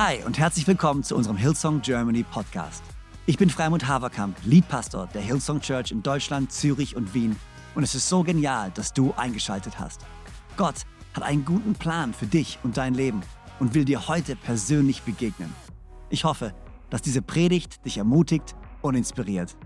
[0.00, 2.84] Hi und herzlich willkommen zu unserem Hillsong Germany Podcast.
[3.26, 7.34] Ich bin Freimund Haverkamp, Leadpastor der Hillsong Church in Deutschland, Zürich und Wien
[7.74, 10.02] und es ist so genial, dass du eingeschaltet hast.
[10.56, 13.22] Gott hat einen guten Plan für dich und dein Leben
[13.58, 15.52] und will dir heute persönlich begegnen.
[16.10, 16.54] Ich hoffe,
[16.90, 19.56] dass diese Predigt dich ermutigt und inspiriert.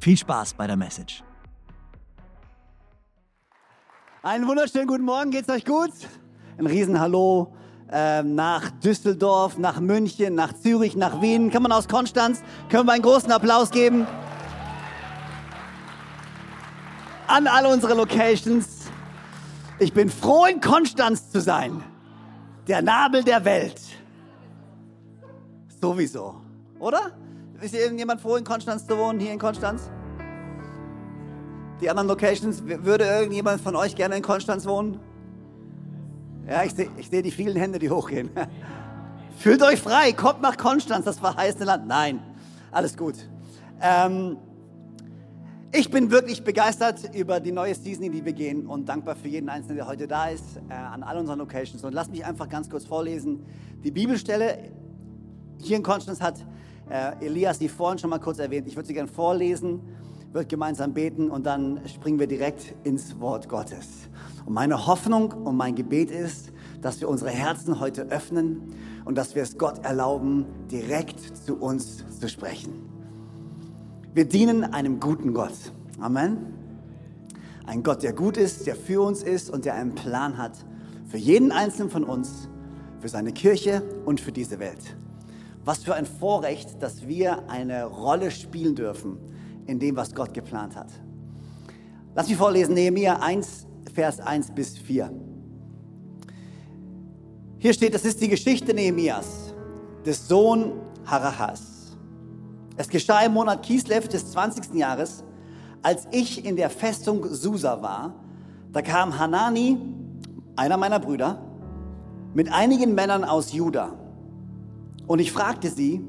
[0.00, 1.22] Viel Spaß bei der Message.
[4.22, 5.92] Einen wunderschönen guten Morgen, geht's euch gut?
[6.56, 7.54] Ein Riesenhallo
[7.90, 11.50] nach Düsseldorf, nach München, nach Zürich, nach Wien.
[11.50, 12.42] Kann man aus Konstanz?
[12.68, 14.06] Können wir einen großen Applaus geben?
[17.26, 18.86] An alle unsere Locations.
[19.78, 21.82] Ich bin froh, in Konstanz zu sein.
[22.68, 23.80] Der Nabel der Welt.
[25.80, 26.36] Sowieso,
[26.78, 27.12] oder?
[27.60, 29.90] Ist irgendjemand froh, in Konstanz zu wohnen, hier in Konstanz?
[31.80, 34.98] Die anderen Locations, würde irgendjemand von euch gerne in Konstanz wohnen?
[36.46, 38.28] Ja, ich sehe ich seh die vielen Hände, die hochgehen.
[39.38, 41.86] Fühlt euch frei, kommt nach Konstanz, das verheißene Land.
[41.86, 42.20] Nein,
[42.70, 43.14] alles gut.
[43.80, 44.36] Ähm,
[45.72, 49.28] ich bin wirklich begeistert über die neue Season, in die wir gehen und dankbar für
[49.28, 51.82] jeden Einzelnen, der heute da ist, äh, an all unseren Locations.
[51.82, 53.44] Und lass mich einfach ganz kurz vorlesen.
[53.82, 54.58] Die Bibelstelle
[55.62, 56.44] hier in Konstanz hat
[56.90, 58.68] äh, Elias die vorhin schon mal kurz erwähnt.
[58.68, 59.80] Ich würde sie gerne vorlesen,
[60.34, 63.86] wird gemeinsam beten und dann springen wir direkt ins Wort Gottes.
[64.44, 66.50] Und meine Hoffnung und mein Gebet ist,
[66.82, 68.74] dass wir unsere Herzen heute öffnen
[69.04, 72.72] und dass wir es Gott erlauben, direkt zu uns zu sprechen.
[74.12, 75.54] Wir dienen einem guten Gott.
[76.00, 76.52] Amen.
[77.64, 80.66] Ein Gott, der gut ist, der für uns ist und der einen Plan hat
[81.06, 82.48] für jeden einzelnen von uns,
[82.98, 84.96] für seine Kirche und für diese Welt.
[85.64, 89.16] Was für ein Vorrecht, dass wir eine Rolle spielen dürfen
[89.66, 90.88] in dem, was Gott geplant hat.
[92.14, 95.10] Lass mich vorlesen, Nehemiah 1, Vers 1 bis 4.
[97.58, 99.54] Hier steht, das ist die Geschichte Nehemias,
[100.04, 100.72] des Sohn
[101.06, 101.96] Harahas.
[102.76, 104.74] Es geschah im Monat Kislev des 20.
[104.74, 105.24] Jahres,
[105.82, 108.14] als ich in der Festung Susa war,
[108.72, 109.78] da kam Hanani,
[110.56, 111.40] einer meiner Brüder,
[112.34, 113.92] mit einigen Männern aus Juda.
[115.06, 116.04] Und ich fragte sie,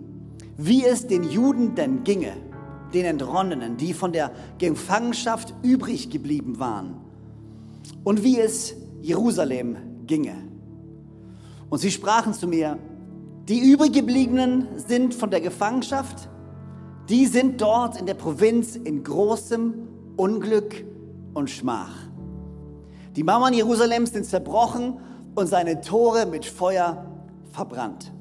[0.58, 2.34] wie es den Juden denn ginge,
[2.96, 6.96] den Entronnenen, die von der Gefangenschaft übrig geblieben waren
[8.04, 10.36] und wie es Jerusalem ginge.
[11.70, 12.80] Und sie sprachen zu mir,
[13.48, 16.30] die übriggebliebenen sind von der Gefangenschaft,
[17.10, 19.74] die sind dort in der Provinz in großem
[20.16, 20.86] Unglück
[21.34, 21.94] und Schmach.
[23.16, 24.98] Die Mauern Jerusalems sind zerbrochen
[25.36, 27.06] und seine Tore mit Feuer
[27.52, 28.12] verbrannt.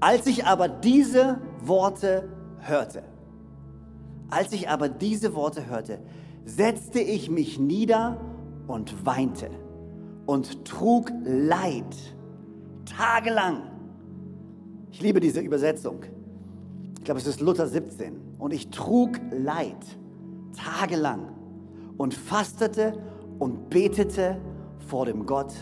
[0.00, 2.28] Als ich aber diese Worte
[2.68, 3.02] hörte,
[4.30, 5.98] als ich aber diese Worte hörte,
[6.44, 8.20] setzte ich mich nieder
[8.66, 9.50] und weinte
[10.26, 11.96] und trug Leid
[12.84, 13.62] tagelang.
[14.90, 16.04] Ich liebe diese Übersetzung.
[16.98, 18.36] Ich glaube, es ist Luther 17.
[18.38, 19.84] Und ich trug Leid
[20.56, 21.28] tagelang
[21.96, 22.94] und fastete
[23.38, 24.38] und betete
[24.86, 25.52] vor dem Gott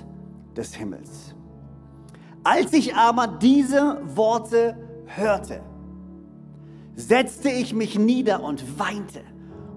[0.56, 1.34] des Himmels.
[2.44, 4.76] Als ich aber diese Worte
[5.06, 5.60] hörte,
[6.96, 9.20] setzte ich mich nieder und weinte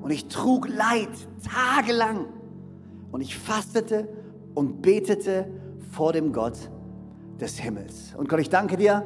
[0.02, 1.10] und ich trug Leid
[1.44, 2.28] tagelang.
[3.12, 4.10] Und ich fastete
[4.54, 5.48] und betete
[5.92, 6.70] vor dem Gott
[7.40, 8.14] des Himmels.
[8.18, 9.04] Und Gott, ich danke dir,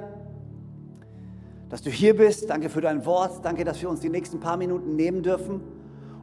[1.70, 2.50] dass du hier bist.
[2.50, 3.46] Danke für dein Wort.
[3.46, 5.62] Danke, dass wir uns die nächsten paar Minuten nehmen dürfen,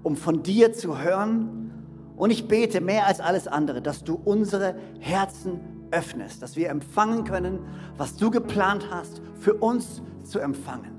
[0.02, 1.72] um von dir zu hören.
[2.16, 5.60] Und ich bete mehr als alles andere, dass du unsere Herzen
[5.92, 7.60] öffnest, dass wir empfangen können,
[7.96, 10.95] was du geplant hast, für uns zu empfangen.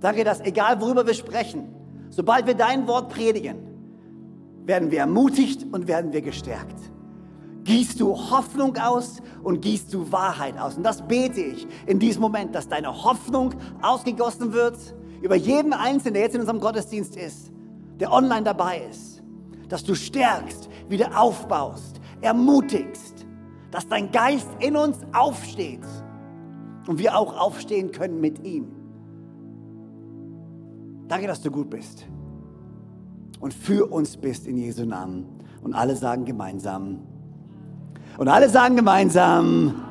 [0.00, 1.76] Danke, dass egal worüber wir sprechen,
[2.10, 3.58] Sobald wir dein Wort predigen,
[4.64, 6.78] werden wir ermutigt und werden wir gestärkt.
[7.64, 10.76] Gießt du Hoffnung aus und gießt du Wahrheit aus.
[10.76, 14.76] Und das bete ich in diesem Moment, dass deine Hoffnung ausgegossen wird
[15.20, 17.50] über jeden Einzelnen, der jetzt in unserem Gottesdienst ist,
[17.98, 19.22] der online dabei ist.
[19.68, 23.26] Dass du stärkst, wieder aufbaust, ermutigst,
[23.72, 25.84] dass dein Geist in uns aufsteht
[26.86, 28.75] und wir auch aufstehen können mit ihm.
[31.08, 32.06] Danke, dass du gut bist
[33.40, 35.26] und für uns bist in Jesu Namen.
[35.62, 37.06] Und alle sagen gemeinsam.
[38.18, 39.84] Und alle sagen gemeinsam.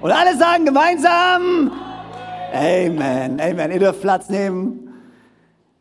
[0.00, 1.70] Und alle sagen gemeinsam.
[2.52, 3.40] Amen.
[3.40, 3.70] Amen.
[3.72, 4.94] Ihr dürft Platz nehmen.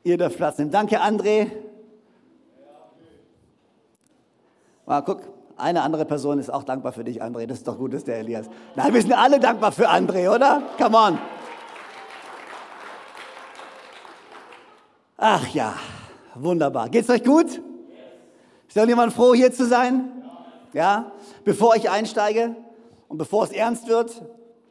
[0.04, 0.72] Ihr dürft Platz nehmen.
[0.72, 1.52] Danke, André.
[4.86, 5.22] Mal guck,
[5.58, 7.46] eine andere Person ist auch dankbar für dich, André.
[7.46, 8.50] Das ist doch gut, dass der Elias.
[8.76, 10.64] Nein, wir sind alle dankbar für André, oder?
[10.78, 11.18] Come on.
[15.18, 15.74] Ach ja,
[16.36, 16.90] wunderbar.
[16.90, 17.62] Geht's euch gut?
[18.68, 20.12] Ist irgendjemand froh, hier zu sein?
[20.74, 21.12] Ja?
[21.44, 22.56] Bevor ich einsteige
[23.08, 24.22] und bevor es ernst wird,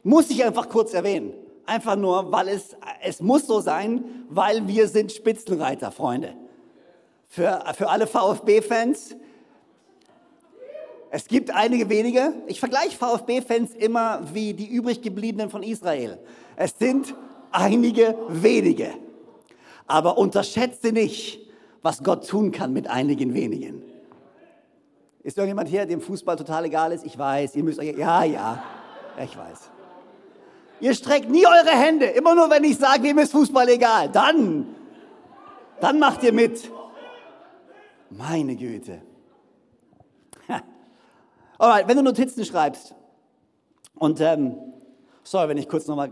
[0.07, 1.33] Muss ich einfach kurz erwähnen.
[1.65, 6.33] Einfach nur, weil es, es muss so sein, weil wir sind Spitzenreiter, Freunde.
[7.27, 9.17] Für, für alle VfB-Fans.
[11.11, 12.31] Es gibt einige wenige.
[12.45, 16.17] Ich vergleiche VfB-Fans immer wie die übrig gebliebenen von Israel.
[16.55, 17.13] Es sind
[17.51, 18.93] einige wenige.
[19.87, 21.39] Aber unterschätze nicht,
[21.81, 23.81] was Gott tun kann mit einigen wenigen.
[25.23, 27.05] Ist irgendjemand hier, dem Fußball total egal ist?
[27.05, 28.63] Ich weiß, ihr müsst euch, ja, ja,
[29.23, 29.71] ich weiß.
[30.79, 34.09] Ihr streckt nie eure Hände, immer nur wenn ich sage, wem ist Fußball egal.
[34.09, 34.75] Dann,
[35.81, 36.71] dann macht ihr mit.
[38.09, 39.01] Meine Güte.
[41.57, 42.93] Alright, wenn du Notizen schreibst,
[43.95, 44.55] und ähm,
[45.23, 46.11] sorry, wenn ich kurz nochmal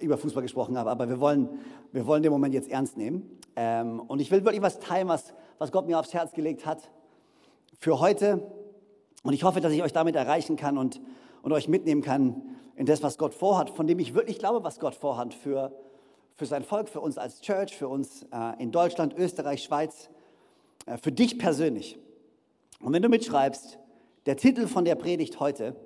[0.00, 1.60] über Fußball gesprochen habe, aber wir wollen,
[1.94, 3.38] wir wollen den Moment jetzt ernst nehmen.
[3.54, 6.90] Ähm, und ich will wirklich was teilen, was, was Gott mir aufs Herz gelegt hat
[7.78, 8.50] für heute.
[9.22, 11.00] Und ich hoffe, dass ich euch damit erreichen kann und,
[11.42, 12.42] und euch mitnehmen kann
[12.74, 15.70] in das, was Gott vorhat, von dem ich wirklich glaube, was Gott vorhat für,
[16.34, 20.10] für sein Volk, für uns als Church, für uns äh, in Deutschland, Österreich, Schweiz,
[20.86, 21.96] äh, für dich persönlich.
[22.80, 23.78] Und wenn du mitschreibst,
[24.26, 25.76] der Titel von der Predigt heute,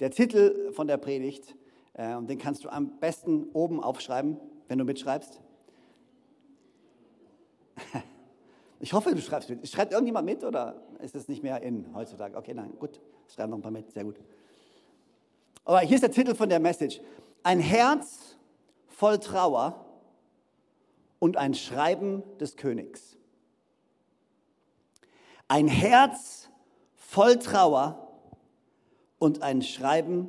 [0.00, 1.56] der Titel von der Predigt,
[1.94, 4.36] äh, den kannst du am besten oben aufschreiben,
[4.68, 5.40] wenn du mitschreibst.
[8.80, 9.68] Ich hoffe, du schreibst mit.
[9.68, 12.36] Schreibt irgendjemand mit oder ist es nicht mehr in heutzutage?
[12.36, 13.00] Okay, nein, gut.
[13.26, 14.20] Schreiben noch ein paar mit, sehr gut.
[15.64, 17.00] Aber hier ist der Titel von der Message.
[17.42, 18.36] Ein Herz
[18.86, 19.84] voll Trauer
[21.18, 23.16] und ein Schreiben des Königs.
[25.48, 26.48] Ein Herz
[26.94, 28.22] voll Trauer
[29.18, 30.28] und ein Schreiben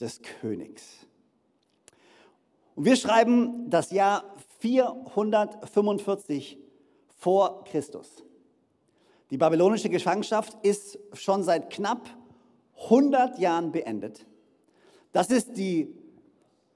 [0.00, 1.06] des Königs.
[2.76, 6.58] Und wir schreiben das Jahr 445
[7.18, 8.22] vor Christus.
[9.30, 12.08] Die babylonische Gefangenschaft ist schon seit knapp
[12.84, 14.26] 100 Jahren beendet.
[15.12, 15.88] Das ist die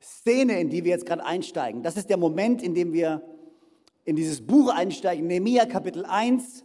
[0.00, 1.82] Szene, in die wir jetzt gerade einsteigen.
[1.82, 3.22] Das ist der Moment, in dem wir
[4.06, 6.64] in dieses Buch einsteigen, Nehemiah Kapitel 1,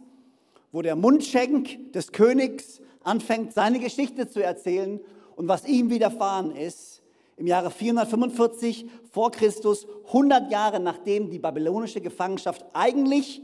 [0.72, 4.98] wo der Mundschenk des Königs anfängt, seine Geschichte zu erzählen
[5.36, 6.95] und was ihm widerfahren ist
[7.36, 13.42] im Jahre 445 vor Christus, 100 Jahre nachdem die babylonische Gefangenschaft eigentlich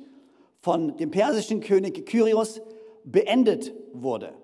[0.61, 2.61] von dem persischen König Kyrios
[3.05, 4.35] beendet wurde.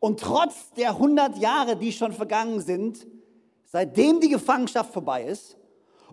[0.00, 3.06] Und trotz der 100 Jahre, die schon vergangen sind,
[3.64, 5.56] seitdem die Gefangenschaft vorbei ist,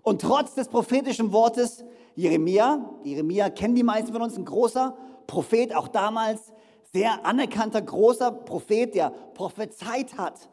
[0.02, 1.82] und trotz des prophetischen Wortes
[2.14, 4.96] Jeremia, Jeremia kennen die meisten von uns, ein großer
[5.26, 6.52] Prophet, auch damals
[6.92, 10.48] sehr anerkannter, großer Prophet, der prophezeit hat,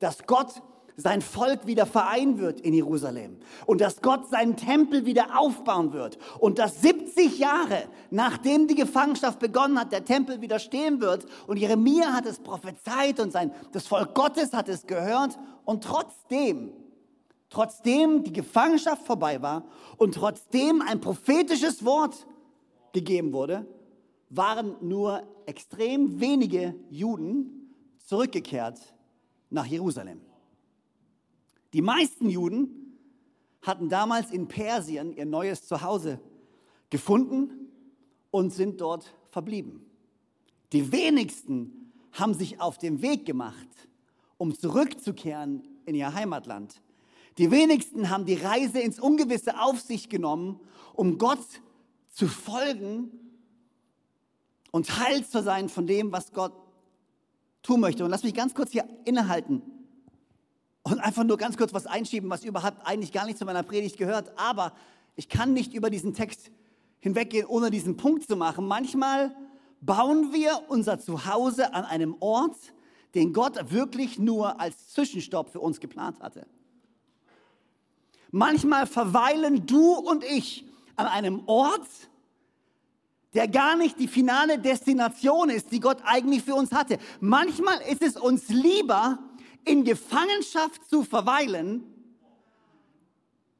[0.00, 0.62] dass Gott
[0.96, 6.18] sein Volk wieder vereinen wird in Jerusalem und dass Gott seinen Tempel wieder aufbauen wird
[6.38, 11.56] und dass 70 Jahre nachdem die Gefangenschaft begonnen hat, der Tempel wieder stehen wird und
[11.56, 16.72] Jeremia hat es prophezeit und sein, das Volk Gottes hat es gehört und trotzdem,
[17.50, 19.64] trotzdem die Gefangenschaft vorbei war
[19.96, 22.26] und trotzdem ein prophetisches Wort
[22.92, 23.66] gegeben wurde,
[24.30, 28.78] waren nur extrem wenige Juden zurückgekehrt
[29.50, 30.20] nach Jerusalem.
[31.74, 32.96] Die meisten Juden
[33.60, 36.20] hatten damals in Persien ihr neues Zuhause
[36.88, 37.50] gefunden
[38.30, 39.84] und sind dort verblieben.
[40.72, 43.66] Die wenigsten haben sich auf den Weg gemacht,
[44.38, 46.80] um zurückzukehren in ihr Heimatland.
[47.38, 50.60] Die wenigsten haben die Reise ins Ungewisse auf sich genommen,
[50.94, 51.44] um Gott
[52.08, 53.10] zu folgen
[54.70, 56.52] und Teil zu sein von dem, was Gott
[57.64, 58.04] tun möchte.
[58.04, 59.73] Und lass mich ganz kurz hier innehalten
[60.84, 63.96] und einfach nur ganz kurz was einschieben, was überhaupt eigentlich gar nicht zu meiner Predigt
[63.96, 64.30] gehört.
[64.38, 64.72] Aber
[65.16, 66.50] ich kann nicht über diesen Text
[67.00, 68.66] hinweggehen, ohne diesen Punkt zu machen.
[68.66, 69.34] Manchmal
[69.80, 72.56] bauen wir unser Zuhause an einem Ort,
[73.14, 76.46] den Gott wirklich nur als Zwischenstopp für uns geplant hatte.
[78.30, 81.88] Manchmal verweilen du und ich an einem Ort,
[83.32, 86.98] der gar nicht die finale Destination ist, die Gott eigentlich für uns hatte.
[87.20, 89.18] Manchmal ist es uns lieber,
[89.64, 91.84] in Gefangenschaft zu verweilen,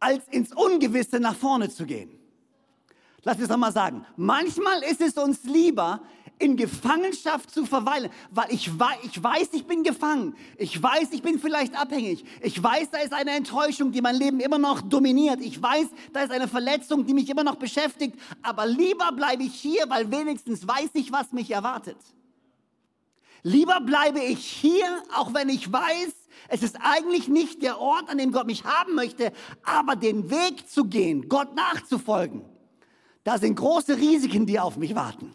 [0.01, 2.11] als ins Ungewisse nach vorne zu gehen.
[3.23, 4.05] Lass mich es nochmal sagen.
[4.17, 6.03] Manchmal ist es uns lieber,
[6.39, 8.71] in Gefangenschaft zu verweilen, weil ich,
[9.03, 10.35] ich weiß, ich bin gefangen.
[10.59, 12.25] Ich weiß, ich bin vielleicht abhängig.
[12.43, 15.41] Ich weiß, da ist eine Enttäuschung, die mein Leben immer noch dominiert.
[15.41, 18.19] Ich weiß, da ist eine Verletzung, die mich immer noch beschäftigt.
[18.43, 21.97] Aber lieber bleibe ich hier, weil wenigstens weiß ich, was mich erwartet.
[23.47, 26.15] Lieber bleibe ich hier, auch wenn ich weiß,
[26.49, 29.33] es ist eigentlich nicht der Ort, an dem Gott mich haben möchte,
[29.63, 32.43] aber den Weg zu gehen, Gott nachzufolgen,
[33.23, 35.35] da sind große Risiken, die auf mich warten.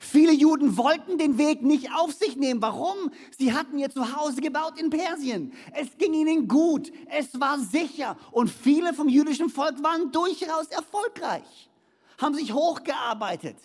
[0.00, 2.60] Viele Juden wollten den Weg nicht auf sich nehmen.
[2.60, 3.12] Warum?
[3.38, 5.52] Sie hatten ihr Zuhause gebaut in Persien.
[5.74, 6.90] Es ging ihnen gut.
[7.08, 8.16] Es war sicher.
[8.32, 11.70] Und viele vom jüdischen Volk waren durchaus erfolgreich,
[12.18, 13.56] haben sich hochgearbeitet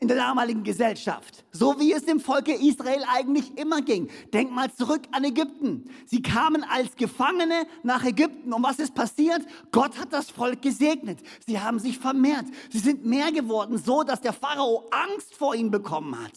[0.00, 4.10] in der damaligen Gesellschaft, so wie es dem Volke Israel eigentlich immer ging.
[4.32, 5.90] Denk mal zurück an Ägypten.
[6.04, 8.52] Sie kamen als Gefangene nach Ägypten.
[8.52, 9.42] Und was ist passiert?
[9.72, 11.20] Gott hat das Volk gesegnet.
[11.46, 12.46] Sie haben sich vermehrt.
[12.70, 16.32] Sie sind mehr geworden, so dass der Pharao Angst vor ihnen bekommen hat.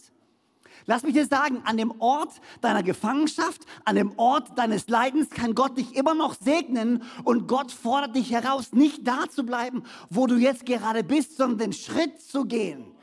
[0.86, 5.54] Lass mich dir sagen, an dem Ort deiner Gefangenschaft, an dem Ort deines Leidens kann
[5.54, 10.26] Gott dich immer noch segnen und Gott fordert dich heraus, nicht da zu bleiben, wo
[10.26, 12.94] du jetzt gerade bist, sondern den Schritt zu gehen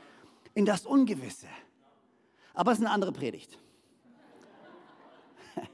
[0.56, 1.46] in das Ungewisse.
[2.54, 3.58] Aber es ist eine andere Predigt.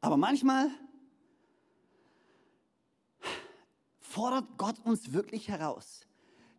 [0.00, 0.70] Aber manchmal
[4.00, 6.04] fordert Gott uns wirklich heraus,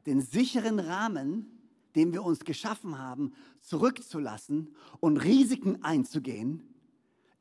[0.05, 1.59] den sicheren Rahmen,
[1.95, 6.65] den wir uns geschaffen haben, zurückzulassen und Risiken einzugehen,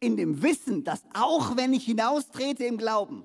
[0.01, 3.25] in dem Wissen, dass auch wenn ich hinaustrete im Glauben,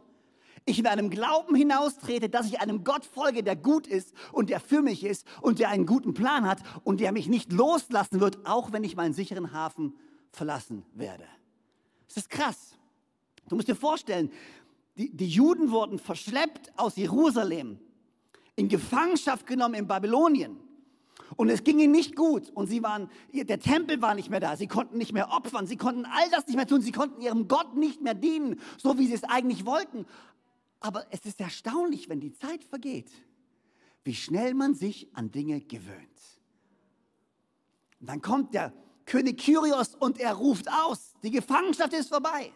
[0.65, 4.59] ich in einem Glauben hinaustrete, dass ich einem Gott folge, der gut ist und der
[4.59, 8.45] für mich ist und der einen guten Plan hat und der mich nicht loslassen wird,
[8.45, 9.95] auch wenn ich meinen sicheren Hafen
[10.31, 11.25] verlassen werde.
[12.07, 12.73] Das ist krass.
[13.47, 14.31] Du musst dir vorstellen,
[14.97, 17.79] die, die Juden wurden verschleppt aus Jerusalem,
[18.55, 20.57] in Gefangenschaft genommen in Babylonien.
[21.35, 22.49] Und es ging ihnen nicht gut.
[22.53, 24.55] Und sie waren, der Tempel war nicht mehr da.
[24.55, 25.67] Sie konnten nicht mehr opfern.
[25.67, 26.81] Sie konnten all das nicht mehr tun.
[26.81, 30.05] Sie konnten ihrem Gott nicht mehr dienen, so wie sie es eigentlich wollten.
[30.85, 33.09] Aber es ist erstaunlich, wenn die Zeit vergeht,
[34.03, 36.21] wie schnell man sich an Dinge gewöhnt.
[37.99, 38.71] Und dann kommt der
[39.07, 42.51] König Kyrios und er ruft aus, die Gefangenschaft ist vorbei.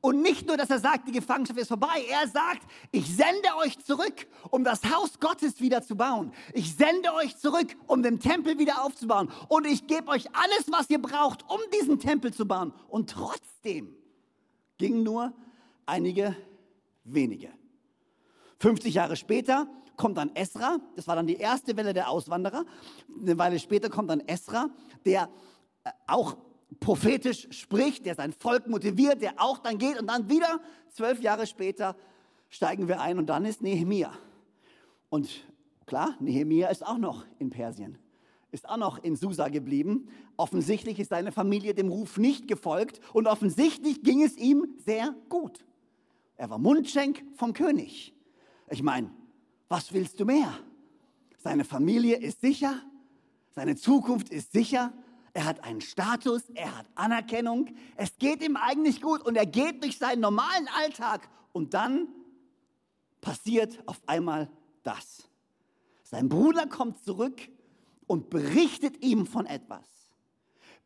[0.00, 3.78] Und nicht nur, dass er sagt, die Gefangenschaft ist vorbei, er sagt, ich sende euch
[3.78, 6.32] zurück, um das Haus Gottes wieder zu bauen.
[6.54, 9.30] Ich sende euch zurück, um den Tempel wieder aufzubauen.
[9.46, 12.72] Und ich gebe euch alles, was ihr braucht, um diesen Tempel zu bauen.
[12.88, 13.94] Und trotzdem
[14.78, 15.32] gingen nur
[15.86, 16.36] einige
[17.04, 17.48] wenige.
[18.58, 19.66] 50 Jahre später
[19.96, 22.64] kommt dann Esra, das war dann die erste Welle der Auswanderer.
[23.20, 24.70] Eine Weile später kommt dann Esra,
[25.04, 25.28] der
[25.84, 26.36] äh, auch
[26.80, 31.46] prophetisch spricht, der sein Volk motiviert, der auch dann geht und dann wieder zwölf Jahre
[31.46, 31.96] später
[32.48, 34.12] steigen wir ein und dann ist Nehemia.
[35.08, 35.44] Und
[35.86, 37.98] klar, Nehemia ist auch noch in Persien,
[38.50, 40.08] ist auch noch in Susa geblieben.
[40.36, 45.64] Offensichtlich ist seine Familie dem Ruf nicht gefolgt und offensichtlich ging es ihm sehr gut.
[46.36, 48.14] Er war Mundschenk vom König.
[48.70, 49.10] Ich meine,
[49.68, 50.52] was willst du mehr?
[51.38, 52.80] Seine Familie ist sicher,
[53.50, 54.92] seine Zukunft ist sicher,
[55.34, 59.82] er hat einen Status, er hat Anerkennung, es geht ihm eigentlich gut und er geht
[59.82, 62.08] durch seinen normalen Alltag und dann
[63.20, 64.50] passiert auf einmal
[64.82, 65.28] das.
[66.02, 67.40] Sein Bruder kommt zurück
[68.06, 69.86] und berichtet ihm von etwas.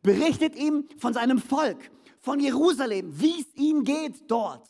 [0.02, 4.68] Berichtet ihm von seinem Volk, von Jerusalem, wie es ihm geht dort.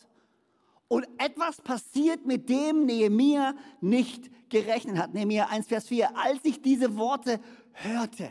[0.89, 5.15] Und etwas passiert, mit dem Nehemia nicht gerechnet hat.
[5.15, 6.17] Nehemia 1, Vers 4.
[6.17, 7.41] Als ich diese Worte
[7.73, 8.31] hörte,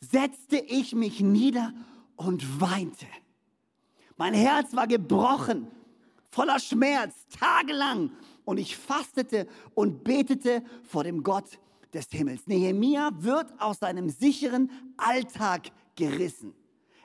[0.00, 1.74] setzte ich mich nieder
[2.16, 3.06] und weinte.
[4.16, 5.68] Mein Herz war gebrochen,
[6.30, 8.10] voller Schmerz, tagelang.
[8.44, 11.58] Und ich fastete und betete vor dem Gott
[11.92, 12.46] des Himmels.
[12.46, 16.54] Nehemia wird aus seinem sicheren Alltag gerissen.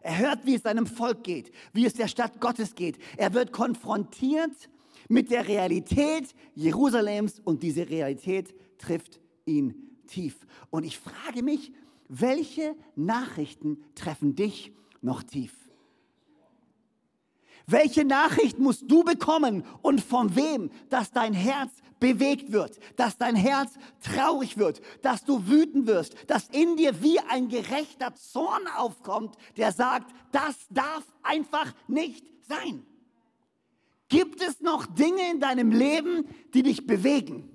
[0.03, 2.97] Er hört, wie es seinem Volk geht, wie es der Stadt Gottes geht.
[3.17, 4.69] Er wird konfrontiert
[5.07, 9.73] mit der Realität Jerusalems und diese Realität trifft ihn
[10.07, 10.45] tief.
[10.69, 11.71] Und ich frage mich,
[12.09, 15.62] welche Nachrichten treffen dich noch tief?
[17.65, 23.35] Welche Nachricht musst du bekommen und von wem, dass dein Herz bewegt wird, dass dein
[23.35, 29.37] Herz traurig wird, dass du wütend wirst, dass in dir wie ein gerechter Zorn aufkommt,
[29.55, 32.85] der sagt, das darf einfach nicht sein.
[34.09, 37.49] Gibt es noch Dinge in deinem Leben, die dich bewegen?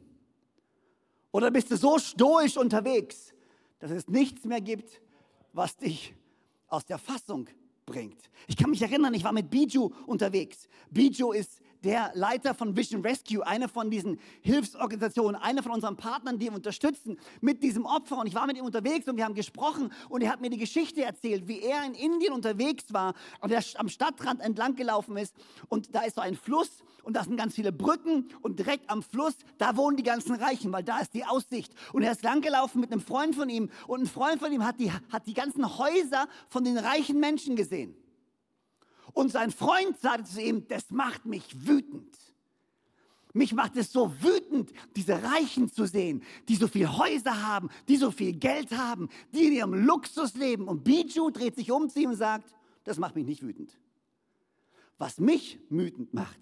[1.30, 3.34] Oder bist du so stoisch unterwegs,
[3.80, 5.02] dass es nichts mehr gibt,
[5.52, 6.14] was dich
[6.68, 7.48] aus der Fassung
[7.88, 8.30] bringt.
[8.46, 10.68] Ich kann mich erinnern, ich war mit Biju unterwegs.
[10.90, 16.38] Biju ist der Leiter von Vision Rescue, eine von diesen Hilfsorganisationen, einer von unseren Partnern,
[16.38, 18.18] die wir unterstützen mit diesem Opfer.
[18.18, 20.58] Und ich war mit ihm unterwegs und wir haben gesprochen und er hat mir die
[20.58, 25.34] Geschichte erzählt, wie er in Indien unterwegs war und er am Stadtrand entlang gelaufen ist.
[25.70, 29.02] Und da ist so ein Fluss und da sind ganz viele Brücken und direkt am
[29.02, 31.72] Fluss, da wohnen die ganzen Reichen, weil da ist die Aussicht.
[31.94, 34.78] Und er ist langgelaufen mit einem Freund von ihm und ein Freund von ihm hat
[34.78, 37.96] die, hat die ganzen Häuser von den reichen Menschen gesehen.
[39.12, 42.16] Und sein Freund sagte zu ihm, das macht mich wütend.
[43.34, 47.96] Mich macht es so wütend, diese Reichen zu sehen, die so viel Häuser haben, die
[47.96, 50.66] so viel Geld haben, die in ihrem Luxus leben.
[50.66, 53.78] Und Bijou dreht sich um zu ihm und sagt, das macht mich nicht wütend.
[54.96, 56.40] Was mich wütend macht,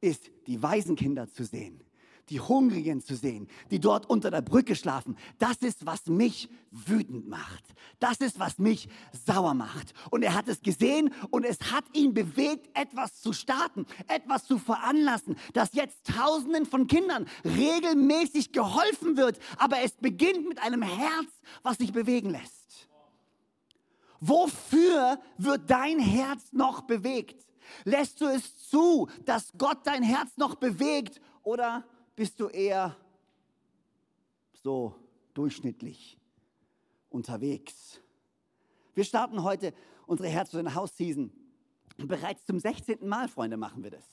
[0.00, 1.80] ist, die Waisenkinder zu sehen,
[2.28, 5.16] die Hungrigen zu sehen, die dort unter der Brücke schlafen.
[5.38, 7.64] Das ist, was mich wütend macht.
[8.00, 8.88] Das ist, was mich
[9.26, 9.94] sauer macht.
[10.10, 14.58] Und er hat es gesehen und es hat ihn bewegt, etwas zu starten, etwas zu
[14.58, 19.38] veranlassen, dass jetzt Tausenden von Kindern regelmäßig geholfen wird.
[19.58, 21.28] Aber es beginnt mit einem Herz,
[21.62, 22.88] was sich bewegen lässt.
[24.20, 27.46] Wofür wird dein Herz noch bewegt?
[27.84, 31.84] Lässt du es zu, dass Gott dein Herz noch bewegt oder
[32.16, 32.96] bist du eher
[34.54, 34.94] so
[35.34, 36.18] durchschnittlich
[37.10, 38.00] unterwegs?
[38.94, 39.74] Wir starten heute
[40.06, 41.30] unsere Herz- und Haus-Season.
[41.98, 43.06] Bereits zum 16.
[43.06, 44.04] Mal, Freunde, machen wir das.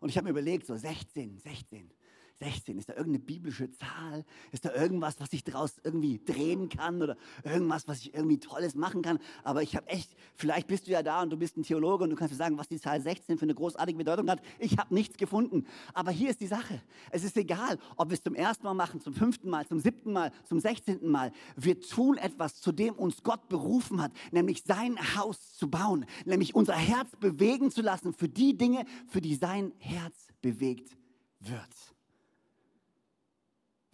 [0.00, 1.90] Und ich habe mir überlegt, so 16, 16.
[2.38, 2.78] 16.
[2.78, 4.24] Ist da irgendeine biblische Zahl?
[4.52, 8.74] Ist da irgendwas, was ich daraus irgendwie drehen kann oder irgendwas, was ich irgendwie Tolles
[8.74, 9.18] machen kann?
[9.42, 12.10] Aber ich habe echt, vielleicht bist du ja da und du bist ein Theologe und
[12.10, 14.40] du kannst mir sagen, was die Zahl 16 für eine großartige Bedeutung hat.
[14.58, 15.66] Ich habe nichts gefunden.
[15.92, 16.82] Aber hier ist die Sache.
[17.10, 20.12] Es ist egal, ob wir es zum ersten Mal machen, zum fünften Mal, zum siebten
[20.12, 21.32] Mal, zum sechzehnten Mal.
[21.56, 26.54] Wir tun etwas, zu dem uns Gott berufen hat, nämlich sein Haus zu bauen, nämlich
[26.54, 30.96] unser Herz bewegen zu lassen für die Dinge, für die sein Herz bewegt
[31.40, 31.93] wird.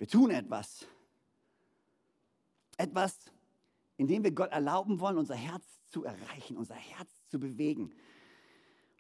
[0.01, 0.87] Wir tun etwas.
[2.79, 3.19] Etwas,
[3.99, 7.93] in dem wir Gott erlauben wollen, unser Herz zu erreichen, unser Herz zu bewegen.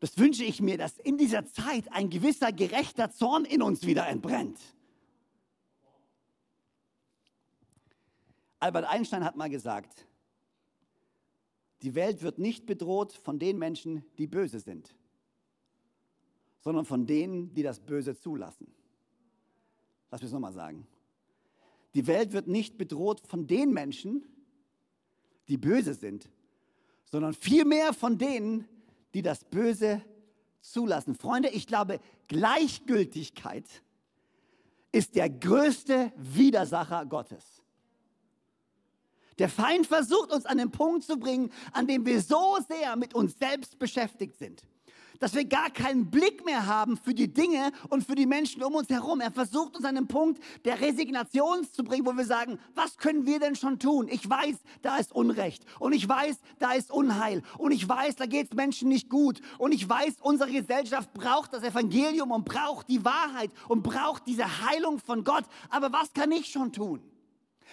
[0.00, 4.06] Das wünsche ich mir, dass in dieser Zeit ein gewisser gerechter Zorn in uns wieder
[4.08, 4.60] entbrennt.
[8.58, 10.06] Albert Einstein hat mal gesagt,
[11.80, 14.94] die Welt wird nicht bedroht von den Menschen, die böse sind,
[16.58, 18.74] sondern von denen, die das Böse zulassen.
[20.10, 20.86] Lass mich es nochmal sagen.
[21.94, 24.24] Die Welt wird nicht bedroht von den Menschen,
[25.48, 26.28] die böse sind,
[27.04, 28.68] sondern vielmehr von denen,
[29.14, 30.02] die das Böse
[30.60, 31.14] zulassen.
[31.14, 33.64] Freunde, ich glaube, Gleichgültigkeit
[34.92, 37.62] ist der größte Widersacher Gottes.
[39.38, 43.14] Der Feind versucht uns an den Punkt zu bringen, an dem wir so sehr mit
[43.14, 44.62] uns selbst beschäftigt sind
[45.20, 48.74] dass wir gar keinen Blick mehr haben für die Dinge und für die Menschen um
[48.74, 49.20] uns herum.
[49.20, 53.26] Er versucht uns an den Punkt der Resignation zu bringen, wo wir sagen, was können
[53.26, 54.08] wir denn schon tun?
[54.10, 58.26] Ich weiß, da ist Unrecht und ich weiß, da ist Unheil und ich weiß, da
[58.26, 62.88] geht es Menschen nicht gut und ich weiß, unsere Gesellschaft braucht das Evangelium und braucht
[62.88, 65.44] die Wahrheit und braucht diese Heilung von Gott.
[65.68, 67.02] Aber was kann ich schon tun?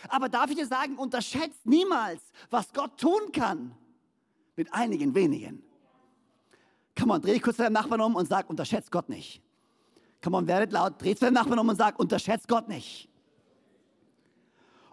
[0.09, 3.71] Aber darf ich dir sagen, unterschätzt niemals, was Gott tun kann
[4.55, 5.66] mit einigen wenigen.
[6.97, 9.41] Come on, dreh dich kurz zu deinem Nachbarn um und sag, unterschätzt Gott nicht.
[10.23, 13.07] Come on, werdet laut, dreh zu deinem Nachbarn um und sag, unterschätzt Gott nicht.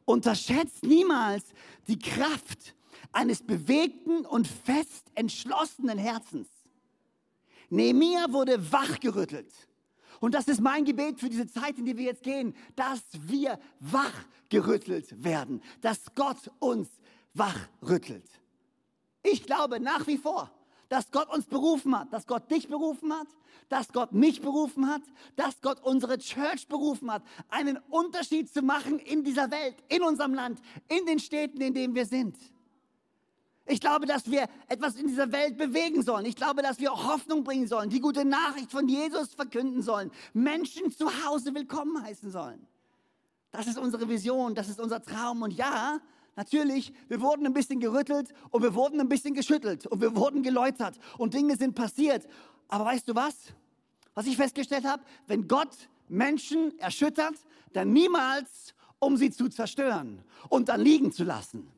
[0.05, 1.45] Unterschätzt niemals
[1.89, 2.75] die Kraft
[3.13, 6.49] eines bewegten und fest entschlossenen Herzens.
[7.71, 9.53] Nehemiah wurde wachgerüttelt.
[10.21, 13.59] Und das ist mein Gebet für diese Zeit, in die wir jetzt gehen, dass wir
[13.81, 16.89] wachgerüttelt werden, dass Gott uns
[17.33, 18.29] wachrüttelt.
[19.23, 20.51] Ich glaube nach wie vor,
[20.89, 23.29] dass Gott uns berufen hat, dass Gott dich berufen hat,
[23.69, 25.03] dass Gott mich berufen hat,
[25.37, 30.35] dass Gott unsere Church berufen hat, einen Unterschied zu machen in dieser Welt, in unserem
[30.35, 32.37] Land, in den Städten, in denen wir sind.
[33.67, 36.27] Ich glaube, dass wir etwas in dieser Welt bewegen sollen.
[36.27, 40.91] Ich glaube, dass wir Hoffnung bringen sollen, die gute Nachricht von Jesus verkünden sollen, Menschen
[40.91, 42.67] zu Hause willkommen heißen sollen.
[43.53, 45.43] Das ist unsere Vision, das ist unser Traum.
[45.43, 46.01] Und ja,
[46.37, 50.43] Natürlich, wir wurden ein bisschen gerüttelt und wir wurden ein bisschen geschüttelt und wir wurden
[50.43, 52.27] geläutert und Dinge sind passiert.
[52.69, 53.35] Aber weißt du was?
[54.15, 57.35] Was ich festgestellt habe, wenn Gott Menschen erschüttert,
[57.73, 61.71] dann niemals, um sie zu zerstören und dann liegen zu lassen.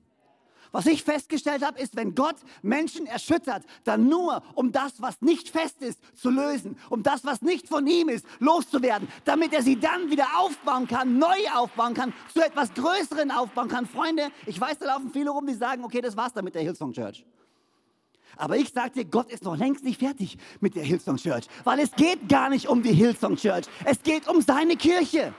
[0.73, 5.49] Was ich festgestellt habe, ist, wenn Gott Menschen erschüttert, dann nur, um das, was nicht
[5.49, 9.79] fest ist, zu lösen, um das, was nicht von ihm ist, loszuwerden, damit er sie
[9.79, 13.87] dann wieder aufbauen kann, neu aufbauen kann, zu etwas Größeren aufbauen kann.
[13.87, 16.63] Freunde, ich weiß, da laufen viele rum, die sagen, okay, das war's dann mit der
[16.63, 17.25] Hillsong Church.
[18.37, 21.81] Aber ich sage dir, Gott ist noch längst nicht fertig mit der Hillsong Church, weil
[21.81, 25.35] es geht gar nicht um die Hillsong Church, es geht um seine Kirche.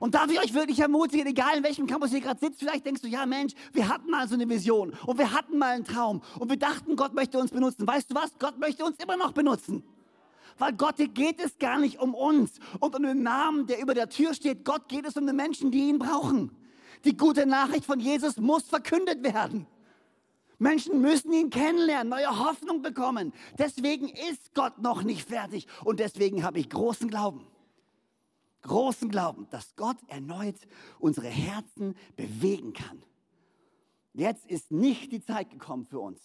[0.00, 3.02] Und darf ich euch wirklich ermutigen, egal in welchem Campus ihr gerade sitzt, vielleicht denkst
[3.02, 6.22] du, ja Mensch, wir hatten mal so eine Vision und wir hatten mal einen Traum
[6.38, 7.86] und wir dachten, Gott möchte uns benutzen.
[7.86, 8.32] Weißt du was?
[8.38, 9.84] Gott möchte uns immer noch benutzen.
[10.58, 14.08] Weil Gott geht es gar nicht um uns und um den Namen, der über der
[14.08, 14.64] Tür steht.
[14.64, 16.50] Gott geht es um die Menschen, die ihn brauchen.
[17.04, 19.66] Die gute Nachricht von Jesus muss verkündet werden.
[20.58, 23.34] Menschen müssen ihn kennenlernen, neue Hoffnung bekommen.
[23.58, 25.66] Deswegen ist Gott noch nicht fertig.
[25.84, 27.46] Und deswegen habe ich großen Glauben.
[28.62, 30.56] Großen Glauben, dass Gott erneut
[30.98, 33.02] unsere Herzen bewegen kann.
[34.12, 36.20] Jetzt ist nicht die Zeit gekommen für uns.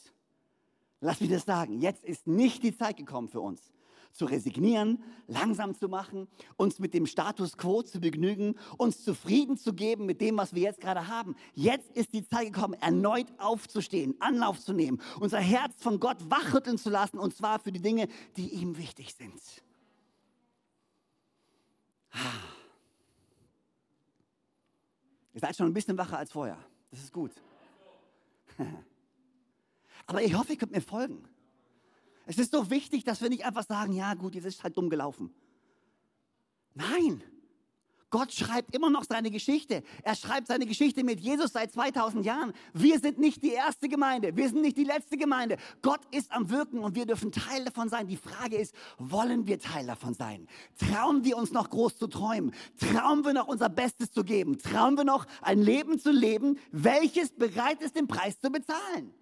[1.00, 1.80] Lass mich das sagen.
[1.80, 3.71] Jetzt ist nicht die Zeit gekommen für uns
[4.15, 9.74] zu resignieren, langsam zu machen, uns mit dem Status quo zu begnügen, uns zufrieden zu
[9.74, 11.36] geben mit dem, was wir jetzt gerade haben.
[11.54, 16.78] Jetzt ist die Zeit gekommen, erneut aufzustehen, Anlauf zu nehmen, unser Herz von Gott wachrütteln
[16.78, 19.41] zu lassen, und zwar für die Dinge, die ihm wichtig sind.
[25.34, 26.58] Ihr seid schon ein bisschen wacher als vorher.
[26.91, 27.32] Das ist gut.
[30.08, 31.28] Aber ich hoffe, ihr könnt mir folgen.
[32.25, 34.89] Es ist so wichtig, dass wir nicht einfach sagen, ja gut, jetzt ist halt dumm
[34.89, 35.34] gelaufen.
[36.73, 37.23] Nein,
[38.10, 39.84] Gott schreibt immer noch seine Geschichte.
[40.04, 42.54] Er schreibt seine Geschichte mit Jesus seit 2000 Jahren.
[42.74, 45.58] Wir sind nicht die erste Gemeinde, wir sind nicht die letzte Gemeinde.
[45.82, 48.08] Gott ist am Wirken und wir dürfen Teil davon sein.
[48.08, 50.48] Die Frage ist, wollen wir Teil davon sein?
[50.78, 52.54] Trauen wir uns noch groß zu träumen?
[52.80, 54.58] Trauen wir noch unser Bestes zu geben?
[54.58, 59.13] Trauen wir noch ein Leben zu leben, welches bereit ist, den Preis zu bezahlen?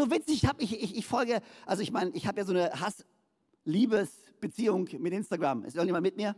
[0.00, 2.70] so witzig, hab, ich, ich, ich folge, also ich meine, ich habe ja so eine
[2.80, 5.64] Hass-Liebes-Beziehung mit Instagram.
[5.64, 6.34] Ist irgendjemand mit mir?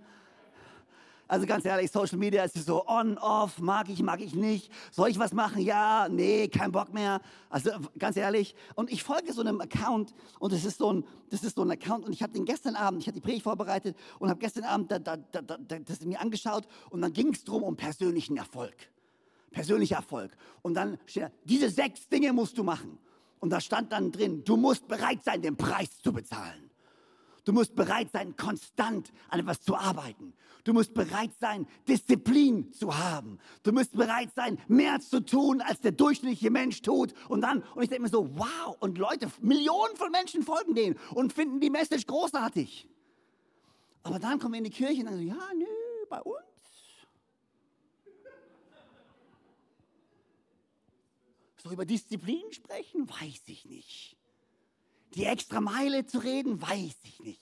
[1.29, 4.71] Also ganz ehrlich, Social Media ist so on, off, mag ich, mag ich nicht.
[4.91, 5.63] Soll ich was machen?
[5.63, 7.21] Ja, nee, kein Bock mehr.
[7.49, 8.55] Also ganz ehrlich.
[8.75, 11.71] Und ich folge so einem Account und das ist so ein, das ist so ein
[11.71, 14.65] Account und ich habe den gestern Abend, ich hatte die Predigt vorbereitet und habe gestern
[14.65, 18.75] Abend da, da, da, das mir angeschaut und dann ging es darum um persönlichen Erfolg.
[19.51, 20.37] Persönlicher Erfolg.
[20.63, 22.99] Und dann steht da, diese sechs Dinge musst du machen.
[23.41, 26.72] Und da stand dann drin, du musst bereit sein, den Preis zu bezahlen.
[27.45, 30.33] Du musst bereit sein, konstant an etwas zu arbeiten.
[30.65, 33.39] Du musst bereit sein, Disziplin zu haben.
[33.65, 37.15] Du musst bereit sein, mehr zu tun, als der durchschnittliche Mensch tut.
[37.29, 40.97] Und dann, und ich denke mir so, wow, und Leute, Millionen von Menschen folgen denen
[41.15, 42.89] und finden die Message großartig.
[44.05, 45.67] Aber dann kommen wir in die Kirche und dann so, ja, nö,
[46.09, 46.43] bei uns
[51.63, 54.17] So über Disziplin sprechen, weiß ich nicht.
[55.15, 57.41] Die extra Meile zu reden, weiß ich nicht.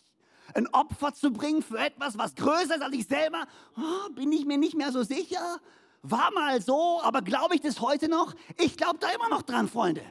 [0.54, 4.44] Ein Opfer zu bringen für etwas, was größer ist als ich selber, oh, bin ich
[4.44, 5.60] mir nicht mehr so sicher.
[6.02, 8.34] War mal so, aber glaube ich das heute noch?
[8.58, 10.02] Ich glaube da immer noch dran, Freunde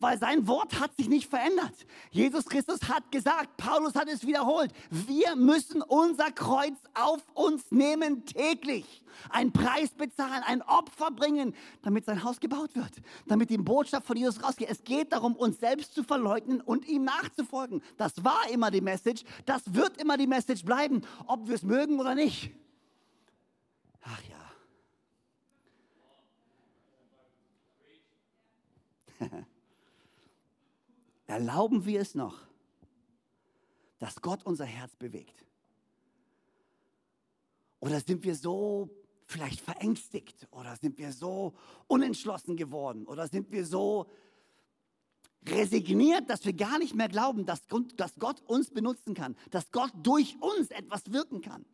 [0.00, 1.74] weil sein Wort hat sich nicht verändert.
[2.10, 8.24] Jesus Christus hat gesagt, Paulus hat es wiederholt, wir müssen unser Kreuz auf uns nehmen
[8.24, 12.92] täglich, einen Preis bezahlen, ein Opfer bringen, damit sein Haus gebaut wird,
[13.26, 14.70] damit die Botschaft von Jesus rausgeht.
[14.70, 17.82] Es geht darum, uns selbst zu verleugnen und ihm nachzufolgen.
[17.98, 22.00] Das war immer die Message, das wird immer die Message bleiben, ob wir es mögen
[22.00, 22.50] oder nicht.
[24.02, 24.36] Ach ja.
[31.30, 32.40] Erlauben wir es noch,
[34.00, 35.46] dass Gott unser Herz bewegt?
[37.78, 38.90] Oder sind wir so
[39.26, 40.48] vielleicht verängstigt?
[40.50, 41.54] Oder sind wir so
[41.86, 43.06] unentschlossen geworden?
[43.06, 44.10] Oder sind wir so
[45.46, 47.68] resigniert, dass wir gar nicht mehr glauben, dass
[48.18, 51.64] Gott uns benutzen kann, dass Gott durch uns etwas wirken kann?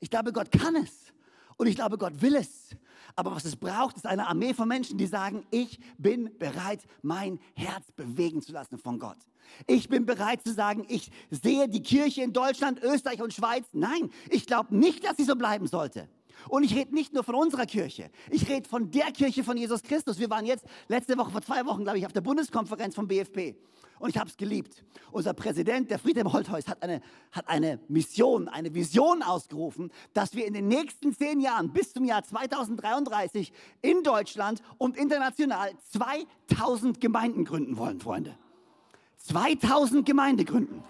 [0.00, 1.12] Ich glaube, Gott kann es.
[1.58, 2.70] Und ich glaube, Gott will es.
[3.14, 7.38] Aber was es braucht, ist eine Armee von Menschen, die sagen, ich bin bereit, mein
[7.54, 9.18] Herz bewegen zu lassen von Gott.
[9.66, 13.66] Ich bin bereit zu sagen, ich sehe die Kirche in Deutschland, Österreich und Schweiz.
[13.72, 16.08] Nein, ich glaube nicht, dass sie so bleiben sollte.
[16.48, 18.10] Und ich rede nicht nur von unserer Kirche.
[18.30, 20.18] Ich rede von der Kirche von Jesus Christus.
[20.18, 23.56] Wir waren jetzt letzte Woche, vor zwei Wochen, glaube ich, auf der Bundeskonferenz vom BFP.
[24.02, 24.82] Und ich habe es geliebt.
[25.12, 30.44] Unser Präsident, der Friedhelm Holthäus, hat eine, hat eine Mission, eine Vision ausgerufen, dass wir
[30.44, 37.44] in den nächsten zehn Jahren bis zum Jahr 2033 in Deutschland und international 2000 Gemeinden
[37.44, 38.36] gründen wollen, Freunde.
[39.18, 40.82] 2000 Gemeinde gründen.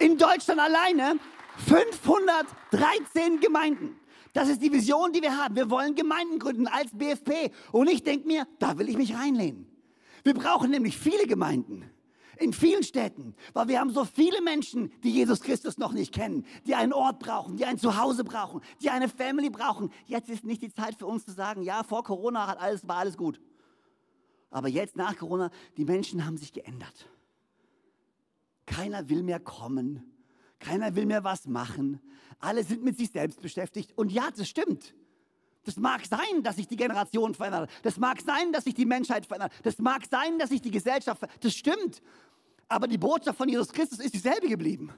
[0.00, 1.20] In Deutschland alleine
[1.66, 3.97] 513 Gemeinden.
[4.38, 5.56] Das ist die Vision, die wir haben.
[5.56, 7.50] Wir wollen Gemeinden gründen als BFP.
[7.72, 9.66] Und ich denke mir, da will ich mich reinlehnen.
[10.22, 11.90] Wir brauchen nämlich viele Gemeinden
[12.36, 16.46] in vielen Städten, weil wir haben so viele Menschen, die Jesus Christus noch nicht kennen,
[16.68, 19.90] die einen Ort brauchen, die ein Zuhause brauchen, die eine Family brauchen.
[20.06, 22.98] Jetzt ist nicht die Zeit für uns zu sagen, ja, vor Corona hat alles, war
[22.98, 23.40] alles gut.
[24.52, 27.08] Aber jetzt nach Corona, die Menschen haben sich geändert.
[28.66, 30.17] Keiner will mehr kommen.
[30.58, 32.00] Keiner will mehr was machen.
[32.40, 33.92] Alle sind mit sich selbst beschäftigt.
[33.96, 34.94] Und ja, das stimmt.
[35.64, 37.70] Das mag sein, dass sich die Generation verändert.
[37.82, 39.52] Das mag sein, dass sich die Menschheit verändert.
[39.62, 41.44] Das mag sein, dass sich die Gesellschaft verändert.
[41.44, 42.02] Das stimmt.
[42.68, 44.92] Aber die Botschaft von Jesus Christus ist dieselbe geblieben.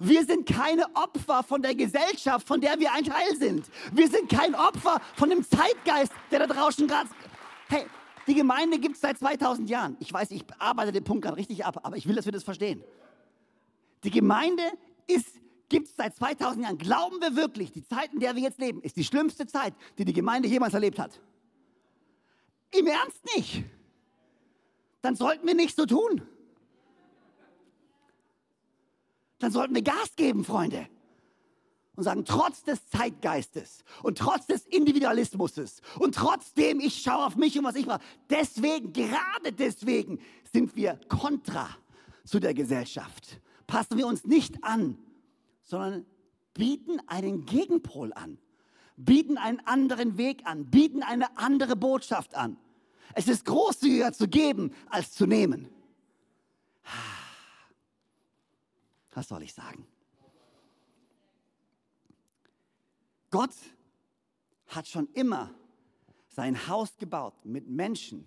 [0.00, 3.66] Wir sind keine Opfer von der Gesellschaft, von der wir ein Teil sind.
[3.92, 7.08] Wir sind kein Opfer von dem Zeitgeist, der da draußen gerade.
[7.68, 7.86] Hey,
[8.26, 9.96] Die Gemeinde gibt es seit 2000 Jahren.
[10.00, 12.42] Ich weiß, ich arbeite den Punkt gerade richtig ab, aber ich will, dass wir das
[12.42, 12.82] verstehen.
[14.04, 14.62] Die Gemeinde
[15.68, 16.78] gibt es seit 2000 Jahren.
[16.78, 20.04] Glauben wir wirklich, die Zeit, in der wir jetzt leben, ist die schlimmste Zeit, die
[20.04, 21.20] die Gemeinde jemals erlebt hat?
[22.70, 23.64] Im Ernst nicht.
[25.02, 26.22] Dann sollten wir nicht so tun.
[29.38, 30.88] Dann sollten wir Gas geben, Freunde
[31.96, 37.56] und sagen, trotz des Zeitgeistes und trotz des Individualismus und trotzdem, ich schaue auf mich
[37.58, 40.18] und was ich mache, deswegen, gerade deswegen
[40.52, 41.68] sind wir kontra
[42.24, 43.40] zu der Gesellschaft.
[43.66, 44.98] Passen wir uns nicht an,
[45.62, 46.06] sondern
[46.52, 48.38] bieten einen Gegenpol an,
[48.96, 52.56] bieten einen anderen Weg an, bieten eine andere Botschaft an.
[53.14, 55.68] Es ist großzügiger zu geben als zu nehmen.
[59.12, 59.86] Was soll ich sagen?
[63.30, 63.54] Gott
[64.68, 65.54] hat schon immer
[66.28, 68.26] sein Haus gebaut mit Menschen,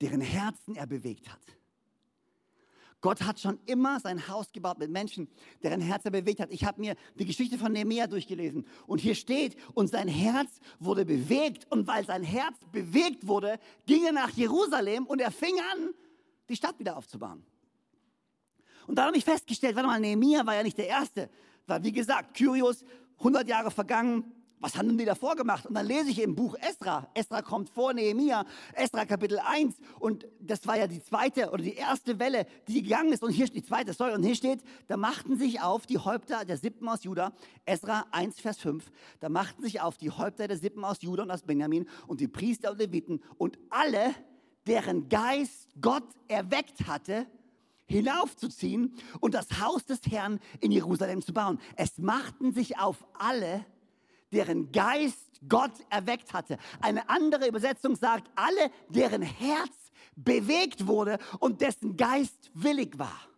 [0.00, 1.40] deren Herzen er bewegt hat.
[3.02, 5.28] Gott hat schon immer sein Haus gebaut mit Menschen,
[5.62, 6.50] deren Herz er bewegt hat.
[6.52, 11.04] Ich habe mir die Geschichte von Nehemiah durchgelesen und hier steht, und sein Herz wurde
[11.04, 15.90] bewegt und weil sein Herz bewegt wurde, ging er nach Jerusalem und er fing an,
[16.48, 17.44] die Stadt wieder aufzubauen.
[18.86, 21.28] Und da habe ich festgestellt, warte mal, Nehemiah war ja nicht der Erste,
[21.66, 22.84] weil wie gesagt, Kyrios
[23.18, 24.32] 100 Jahre vergangen,
[24.62, 25.66] was haben die davor gemacht?
[25.66, 27.08] Und dann lese ich im Buch Esra.
[27.14, 29.74] Esra kommt vor Nehemia, Esra Kapitel 1.
[29.98, 33.24] Und das war ja die zweite oder die erste Welle, die gegangen ist.
[33.24, 34.14] Und hier steht die zweite, sorry.
[34.14, 37.32] Und hier steht, da machten sich auf die Häupter der Sippen aus Juda,
[37.66, 38.90] Esra 1, Vers 5.
[39.18, 42.28] Da machten sich auf die Häupter der Sippen aus Juda und aus Benjamin und die
[42.28, 44.14] Priester und Leviten und alle,
[44.68, 47.26] deren Geist Gott erweckt hatte,
[47.86, 51.58] hinaufzuziehen und das Haus des Herrn in Jerusalem zu bauen.
[51.76, 53.66] Es machten sich auf alle,
[54.32, 56.58] deren Geist Gott erweckt hatte.
[56.80, 59.74] Eine andere Übersetzung sagt, alle, deren Herz
[60.16, 63.28] bewegt wurde und dessen Geist willig war.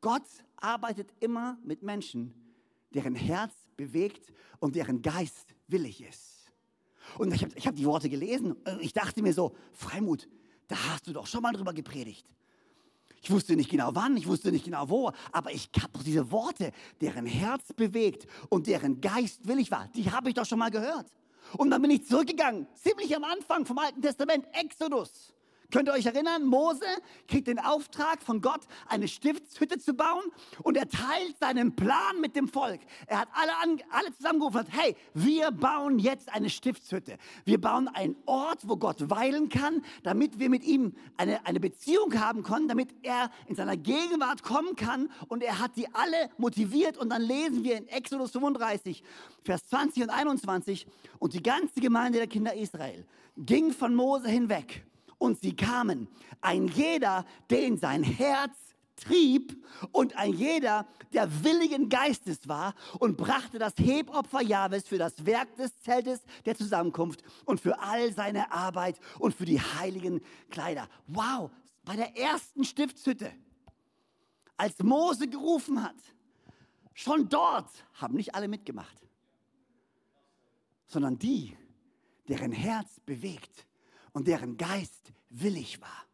[0.00, 2.34] Gott arbeitet immer mit Menschen,
[2.92, 6.50] deren Herz bewegt und deren Geist willig ist.
[7.18, 10.28] Und ich habe hab die Worte gelesen und ich dachte mir so, Freimut,
[10.68, 12.26] da hast du doch schon mal drüber gepredigt.
[13.22, 16.30] Ich wusste nicht genau wann, ich wusste nicht genau wo, aber ich habe doch diese
[16.32, 20.72] Worte, deren Herz bewegt und deren Geist willig war, die habe ich doch schon mal
[20.72, 21.06] gehört.
[21.56, 25.32] Und dann bin ich zurückgegangen, ziemlich am Anfang vom Alten Testament, Exodus.
[25.72, 26.84] Könnt ihr euch erinnern, Mose
[27.26, 30.22] kriegt den Auftrag von Gott, eine Stiftshütte zu bauen
[30.62, 32.80] und er teilt seinen Plan mit dem Volk.
[33.06, 37.16] Er hat alle, an, alle zusammengerufen und hey, wir bauen jetzt eine Stiftshütte.
[37.46, 42.20] Wir bauen einen Ort, wo Gott weilen kann, damit wir mit ihm eine, eine Beziehung
[42.20, 46.98] haben können, damit er in seiner Gegenwart kommen kann und er hat die alle motiviert
[46.98, 49.02] und dann lesen wir in Exodus 35,
[49.42, 50.86] Vers 20 und 21
[51.18, 53.06] und die ganze Gemeinde der Kinder Israel
[53.38, 54.84] ging von Mose hinweg
[55.22, 56.08] und sie kamen.
[56.40, 58.56] Ein jeder, den sein Herz
[58.96, 65.24] trieb und ein jeder, der willigen Geistes war und brachte das Hebopfer Jahwes für das
[65.24, 70.88] Werk des Zeltes der Zusammenkunft und für all seine Arbeit und für die heiligen Kleider.
[71.06, 71.52] Wow,
[71.84, 73.32] bei der ersten Stiftshütte,
[74.56, 75.96] als Mose gerufen hat,
[76.94, 78.96] schon dort haben nicht alle mitgemacht,
[80.86, 81.56] sondern die,
[82.28, 83.66] deren Herz bewegt
[84.12, 86.06] und deren Geist willig war.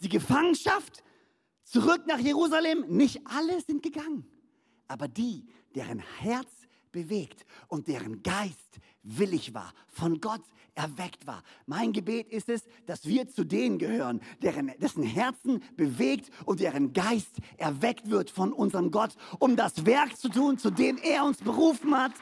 [0.00, 1.02] Die Gefangenschaft
[1.64, 4.26] zurück nach Jerusalem, nicht alle sind gegangen,
[4.88, 6.50] aber die, deren Herz
[6.92, 10.42] bewegt und deren Geist willig war, von Gott
[10.74, 11.42] erweckt war.
[11.64, 16.92] Mein Gebet ist es, dass wir zu denen gehören, deren, dessen Herzen bewegt und deren
[16.92, 21.38] Geist erweckt wird von unserem Gott, um das Werk zu tun, zu dem er uns
[21.38, 22.12] berufen hat,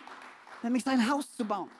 [0.62, 1.70] nämlich sein Haus zu bauen.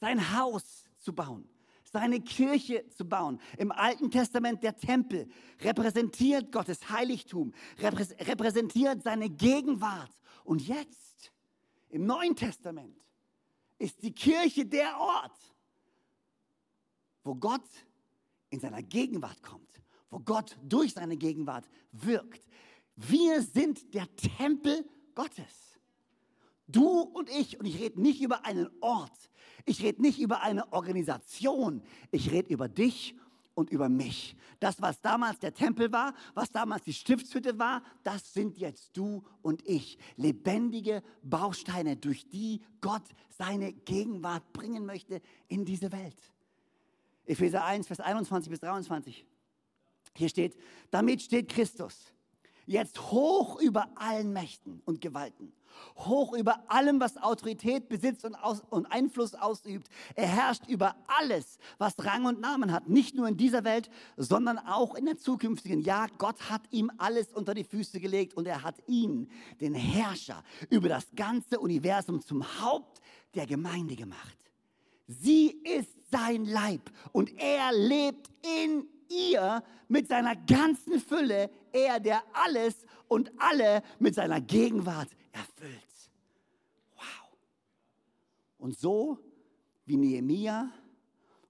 [0.00, 1.48] Sein Haus zu bauen
[1.92, 3.40] seine Kirche zu bauen.
[3.56, 5.28] Im Alten Testament der Tempel
[5.60, 10.12] repräsentiert Gottes Heiligtum, repräsentiert seine Gegenwart.
[10.44, 11.32] Und jetzt,
[11.90, 13.04] im Neuen Testament,
[13.78, 15.38] ist die Kirche der Ort,
[17.24, 17.68] wo Gott
[18.50, 22.46] in seiner Gegenwart kommt, wo Gott durch seine Gegenwart wirkt.
[22.96, 25.67] Wir sind der Tempel Gottes.
[26.68, 29.30] Du und ich, und ich rede nicht über einen Ort,
[29.64, 33.16] ich rede nicht über eine Organisation, ich rede über dich
[33.54, 34.36] und über mich.
[34.60, 39.24] Das, was damals der Tempel war, was damals die Stiftshütte war, das sind jetzt du
[39.42, 39.98] und ich.
[40.16, 46.20] Lebendige Bausteine, durch die Gott seine Gegenwart bringen möchte in diese Welt.
[47.24, 49.26] Epheser 1, Vers 21 bis 23.
[50.14, 50.56] Hier steht,
[50.90, 52.12] damit steht Christus
[52.68, 55.52] jetzt hoch über allen Mächten und Gewalten,
[55.96, 59.88] hoch über allem, was Autorität besitzt und, aus, und Einfluss ausübt.
[60.14, 64.58] Er herrscht über alles, was Rang und Namen hat, nicht nur in dieser Welt, sondern
[64.58, 65.80] auch in der zukünftigen.
[65.80, 70.44] Ja, Gott hat ihm alles unter die Füße gelegt und er hat ihn, den Herrscher
[70.68, 73.00] über das ganze Universum, zum Haupt
[73.34, 74.36] der Gemeinde gemacht.
[75.06, 82.22] Sie ist sein Leib und er lebt in ihr mit seiner ganzen Fülle, er, der
[82.32, 86.10] alles und alle mit seiner Gegenwart erfüllt.
[86.94, 87.38] Wow.
[88.58, 89.18] Und so
[89.86, 90.70] wie Nehemia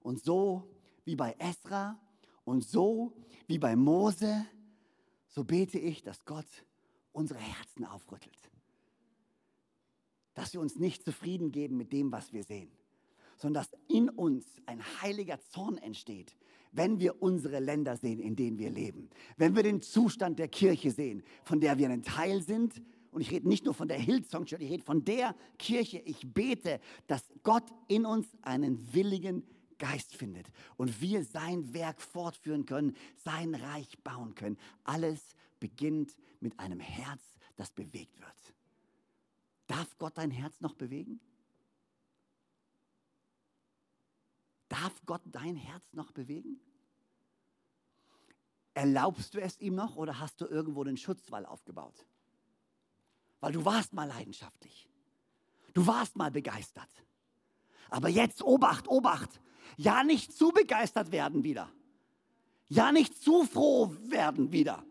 [0.01, 0.63] und so
[1.03, 1.99] wie bei Esra
[2.45, 3.13] und so
[3.47, 4.45] wie bei Mose,
[5.27, 6.47] so bete ich, dass Gott
[7.11, 8.37] unsere Herzen aufrüttelt.
[10.33, 12.71] Dass wir uns nicht zufrieden geben mit dem, was wir sehen,
[13.37, 16.35] sondern dass in uns ein heiliger Zorn entsteht,
[16.71, 19.09] wenn wir unsere Länder sehen, in denen wir leben.
[19.37, 22.81] Wenn wir den Zustand der Kirche sehen, von der wir ein Teil sind.
[23.11, 25.99] Und ich rede nicht nur von der Hillsong Church, ich rede von der Kirche.
[26.05, 29.43] Ich bete, dass Gott in uns einen willigen
[29.79, 30.45] Geist findet
[30.77, 34.57] und wir sein Werk fortführen können, sein Reich bauen können.
[34.83, 35.21] Alles
[35.59, 37.21] beginnt mit einem Herz,
[37.55, 38.53] das bewegt wird.
[39.67, 41.19] Darf Gott dein Herz noch bewegen?
[44.69, 46.59] Darf Gott dein Herz noch bewegen?
[48.73, 52.05] Erlaubst du es ihm noch oder hast du irgendwo den Schutzwall aufgebaut?
[53.41, 54.87] Weil du warst mal leidenschaftlich.
[55.73, 56.89] Du warst mal begeistert.
[57.89, 59.41] Aber jetzt Obacht, Obacht.
[59.77, 61.69] Ja, nicht zu begeistert werden wieder.
[62.67, 64.83] Ja, nicht zu froh werden wieder.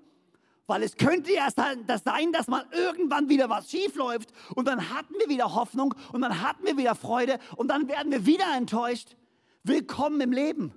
[0.67, 1.49] Weil es könnte ja
[1.87, 5.95] das sein, dass mal irgendwann wieder was schief läuft und dann hatten wir wieder Hoffnung
[6.13, 9.17] und dann hatten wir wieder Freude und dann werden wir wieder enttäuscht.
[9.69, 10.73] Willkommen im Leben.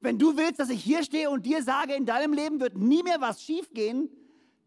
[0.00, 3.02] Wenn du willst, dass ich hier stehe und dir sage, in deinem Leben wird nie
[3.02, 4.08] mehr was schiefgehen,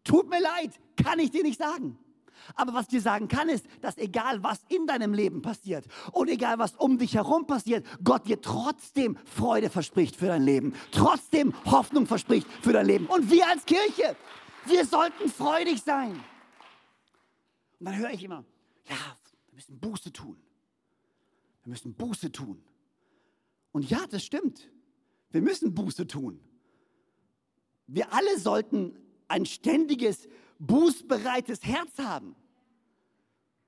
[0.04, 1.98] tut mir leid, kann ich dir nicht sagen.
[2.54, 6.28] Aber was ich dir sagen kann, ist, dass egal was in deinem Leben passiert und
[6.28, 11.52] egal was um dich herum passiert, Gott dir trotzdem Freude verspricht für dein Leben, trotzdem
[11.64, 13.06] Hoffnung verspricht für dein Leben.
[13.06, 14.16] Und wir als Kirche,
[14.66, 16.12] wir sollten freudig sein.
[17.80, 18.44] Und dann höre ich immer,
[18.88, 18.96] ja,
[19.48, 20.36] wir müssen Buße tun.
[21.62, 22.62] Wir müssen Buße tun.
[23.72, 24.70] Und ja, das stimmt.
[25.30, 26.40] Wir müssen Buße tun.
[27.86, 28.96] Wir alle sollten
[29.28, 32.34] ein ständiges, bußbereites Herz haben.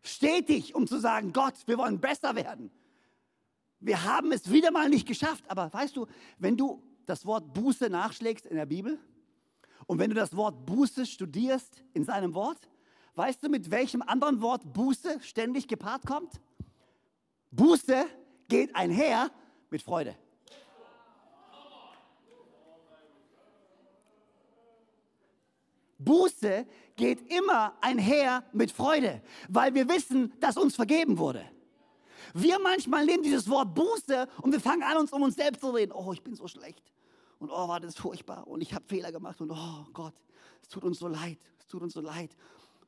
[0.02, 2.70] Stetig, um zu sagen, Gott, wir wollen besser werden.
[3.78, 5.44] Wir haben es wieder mal nicht geschafft.
[5.48, 6.06] Aber weißt du,
[6.38, 8.98] wenn du das Wort Buße nachschlägst in der Bibel
[9.86, 12.68] und wenn du das Wort Buße studierst in seinem Wort,
[13.14, 16.40] weißt du, mit welchem anderen Wort Buße ständig gepaart kommt?
[17.52, 18.06] Buße
[18.48, 19.30] geht einher
[19.70, 20.16] mit Freude.
[25.98, 31.44] Buße geht immer einher mit Freude, weil wir wissen, dass uns vergeben wurde.
[32.34, 35.70] Wir manchmal nehmen dieses Wort Buße und wir fangen an, uns um uns selbst zu
[35.70, 35.92] reden.
[35.92, 36.82] Oh, ich bin so schlecht.
[37.38, 38.46] Und oh, war das furchtbar.
[38.46, 39.40] Und ich habe Fehler gemacht.
[39.40, 40.14] Und oh Gott,
[40.62, 41.38] es tut uns so leid.
[41.58, 42.34] Es tut uns so leid.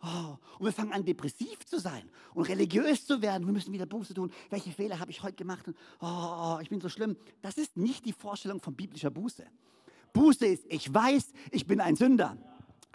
[0.05, 2.03] Oh, und wir fangen an, depressiv zu sein
[2.35, 3.47] und religiös zu werden.
[3.47, 4.31] Wir müssen wieder Buße tun.
[4.51, 5.67] Welche Fehler habe ich heute gemacht?
[5.67, 7.17] Und, oh, ich bin so schlimm.
[7.41, 9.47] Das ist nicht die Vorstellung von biblischer Buße.
[10.13, 12.37] Buße ist, ich weiß, ich bin ein Sünder.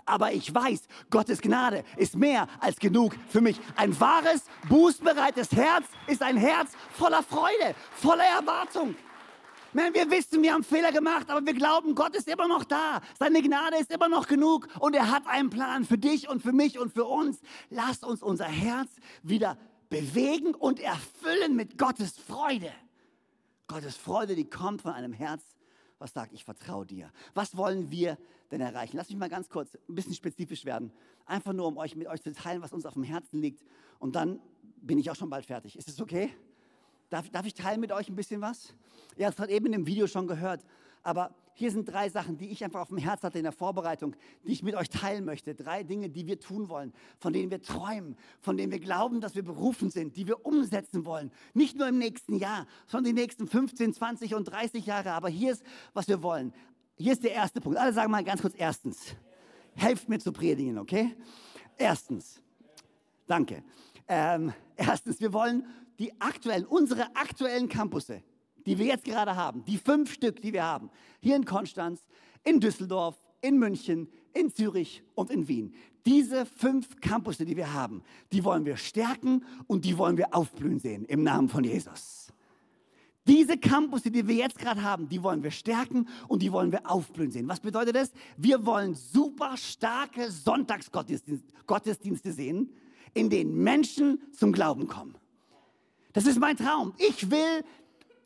[0.05, 3.59] Aber ich weiß, Gottes Gnade ist mehr als genug für mich.
[3.75, 8.95] Ein wahres, bußbereites Herz ist ein Herz voller Freude, voller Erwartung.
[9.71, 13.01] Man, wir wissen, wir haben Fehler gemacht, aber wir glauben, Gott ist immer noch da.
[13.19, 16.53] Seine Gnade ist immer noch genug und er hat einen Plan für dich und für
[16.53, 17.39] mich und für uns.
[17.69, 18.89] Lasst uns unser Herz
[19.21, 19.57] wieder
[19.89, 22.71] bewegen und erfüllen mit Gottes Freude.
[23.67, 25.43] Gottes Freude, die kommt von einem Herz,
[25.99, 27.11] was sagt, ich vertraue dir.
[27.35, 28.17] Was wollen wir
[28.49, 28.97] denn erreichen?
[28.97, 30.91] Lass mich mal ganz kurz ein bisschen spezifisch werden.
[31.25, 33.63] Einfach nur, um euch mit euch zu teilen, was uns auf dem Herzen liegt.
[33.99, 34.39] Und dann
[34.77, 35.77] bin ich auch schon bald fertig.
[35.77, 36.31] Ist es okay?
[37.09, 38.73] Darf, darf ich teilen mit euch ein bisschen was?
[39.17, 40.63] Ihr habt es gerade eben in dem Video schon gehört.
[41.01, 44.15] Aber hier sind drei Sachen, die ich einfach auf dem Herz hatte in der Vorbereitung,
[44.45, 45.55] die ich mit euch teilen möchte.
[45.55, 49.35] Drei Dinge, die wir tun wollen, von denen wir träumen, von denen wir glauben, dass
[49.35, 51.31] wir berufen sind, die wir umsetzen wollen.
[51.53, 55.11] Nicht nur im nächsten Jahr, sondern die nächsten 15, 20 und 30 Jahre.
[55.11, 56.53] Aber hier ist, was wir wollen.
[56.95, 57.77] Hier ist der erste Punkt.
[57.77, 59.15] Alle sagen mal ganz kurz erstens.
[59.75, 61.15] Helft mir zu predigen, okay?
[61.77, 62.41] Erstens.
[63.27, 63.63] Danke.
[64.07, 65.65] Ähm, erstens, wir wollen
[65.99, 68.23] die aktuellen, unsere aktuellen Campusse,
[68.65, 70.89] die wir jetzt gerade haben, die fünf Stück, die wir haben,
[71.19, 72.05] hier in Konstanz,
[72.43, 75.73] in Düsseldorf, in München, in Zürich und in Wien.
[76.05, 80.79] Diese fünf Campusse, die wir haben, die wollen wir stärken und die wollen wir aufblühen
[80.79, 82.33] sehen im Namen von Jesus.
[83.27, 86.89] Diese Campus, die wir jetzt gerade haben, die wollen wir stärken und die wollen wir
[86.89, 87.47] aufblühen sehen.
[87.47, 88.11] Was bedeutet das?
[88.37, 92.73] Wir wollen super starke Sonntagsgottesdienste sehen,
[93.13, 95.15] in denen Menschen zum Glauben kommen.
[96.13, 96.93] Das ist mein Traum.
[96.97, 97.63] Ich will,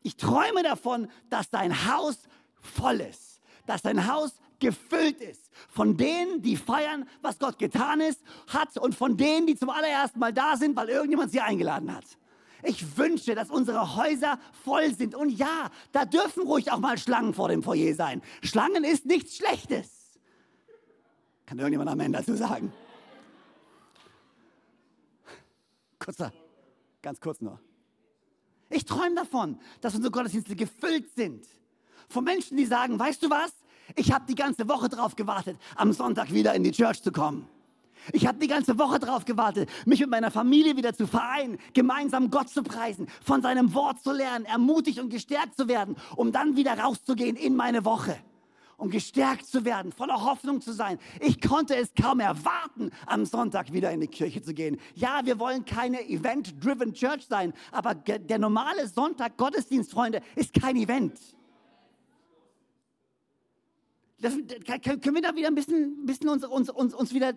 [0.02, 2.18] ich träume davon, dass dein Haus
[2.60, 8.22] voll ist, dass dein Haus gefüllt ist von denen, die feiern, was Gott getan ist,
[8.48, 12.04] hat und von denen, die zum allerersten Mal da sind, weil irgendjemand sie eingeladen hat.
[12.62, 15.14] Ich wünsche, dass unsere Häuser voll sind.
[15.14, 18.22] Und ja, da dürfen ruhig auch mal Schlangen vor dem Foyer sein.
[18.42, 20.18] Schlangen ist nichts Schlechtes.
[21.44, 22.72] Kann irgendjemand am Ende dazu sagen?
[25.98, 26.32] Kurzer,
[27.02, 27.60] ganz kurz nur.
[28.74, 31.46] Ich träume davon, dass unsere Gottesdienste gefüllt sind.
[32.08, 33.52] Von Menschen, die sagen, weißt du was?
[33.94, 37.46] Ich habe die ganze Woche drauf gewartet, am Sonntag wieder in die Church zu kommen.
[38.12, 42.30] Ich habe die ganze Woche drauf gewartet, mich mit meiner Familie wieder zu vereinen, gemeinsam
[42.30, 46.56] Gott zu preisen, von seinem Wort zu lernen, ermutigt und gestärkt zu werden, um dann
[46.56, 48.18] wieder rauszugehen in meine Woche,
[48.76, 50.98] um gestärkt zu werden, voller Hoffnung zu sein.
[51.20, 54.78] Ich konnte es kaum erwarten, am Sonntag wieder in die Kirche zu gehen.
[54.94, 60.76] Ja, wir wollen keine Event-driven Church sein, aber der normale Sonntag Gottesdienst, Freunde, ist kein
[60.76, 61.18] Event.
[64.20, 67.34] Das, können wir da wieder ein bisschen, bisschen uns, uns, uns, uns wieder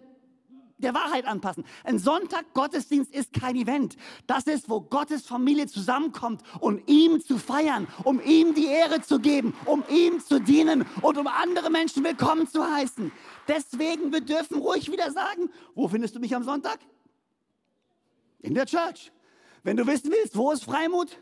[0.77, 1.65] der Wahrheit anpassen.
[1.83, 3.97] Ein Sonntag Gottesdienst ist kein Event.
[4.27, 9.19] Das ist, wo Gottes Familie zusammenkommt, um ihm zu feiern, um ihm die Ehre zu
[9.19, 13.11] geben, um ihm zu dienen und um andere Menschen willkommen zu heißen.
[13.47, 16.79] Deswegen, wir dürfen ruhig wieder sagen, wo findest du mich am Sonntag?
[18.41, 19.11] In der Church.
[19.63, 21.17] Wenn du wissen willst, wo ist Freimut?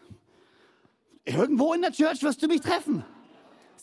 [1.24, 3.04] Irgendwo in der Church wirst du mich treffen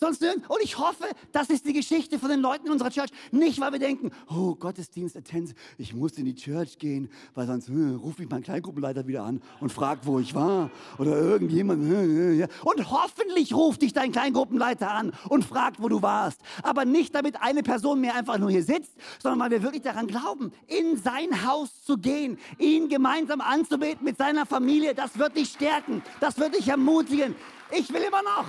[0.02, 0.48] sonst nirgends.
[0.48, 3.10] Und ich hoffe, das ist die Geschichte von den Leuten in unserer Church.
[3.30, 7.68] Nicht, weil wir denken, oh, Gottesdienst, Attends, ich muss in die Church gehen, weil sonst
[7.68, 10.70] äh, ruft mich mein Kleingruppenleiter wieder an und fragt, wo ich war.
[10.98, 11.90] Oder irgendjemand.
[11.90, 12.46] Äh, ja.
[12.64, 16.40] Und hoffentlich ruft dich dein Kleingruppenleiter an und fragt, wo du warst.
[16.62, 18.92] Aber nicht, damit eine Person mehr einfach nur hier sitzt,
[19.22, 24.18] sondern weil wir wirklich daran glauben, in sein Haus zu gehen, ihn gemeinsam anzubeten mit
[24.18, 24.94] seiner Familie.
[24.94, 27.34] Das wird dich stärken, das wird dich ermutigen.
[27.70, 28.46] Ich will immer noch.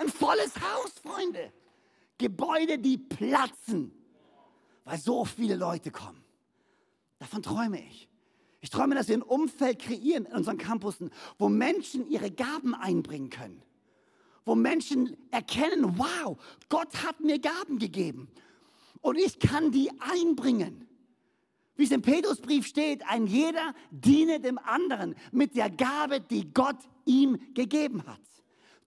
[0.00, 1.52] Ein volles Haus, Freunde.
[2.16, 3.92] Gebäude, die platzen,
[4.84, 6.24] weil so viele Leute kommen.
[7.18, 8.08] Davon träume ich.
[8.62, 13.28] Ich träume, dass wir ein Umfeld kreieren in unseren Campussen, wo Menschen ihre Gaben einbringen
[13.28, 13.62] können.
[14.46, 16.38] Wo Menschen erkennen, wow,
[16.70, 18.28] Gott hat mir Gaben gegeben.
[19.02, 20.88] Und ich kann die einbringen.
[21.76, 26.78] Wie es im Petrusbrief steht, ein jeder diene dem anderen mit der Gabe, die Gott
[27.04, 28.20] ihm gegeben hat.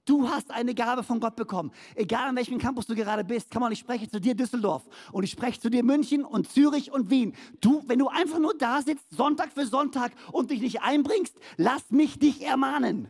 [0.05, 1.71] Du hast eine Gabe von Gott bekommen.
[1.95, 3.49] Egal an welchem Campus du gerade bist.
[3.51, 4.83] Komm mal, ich spreche zu dir Düsseldorf
[5.13, 7.33] und ich spreche zu dir München und Zürich und Wien.
[7.61, 11.89] Du, wenn du einfach nur da sitzt, Sonntag für Sonntag und dich nicht einbringst, lass
[11.89, 13.07] mich dich ermahnen.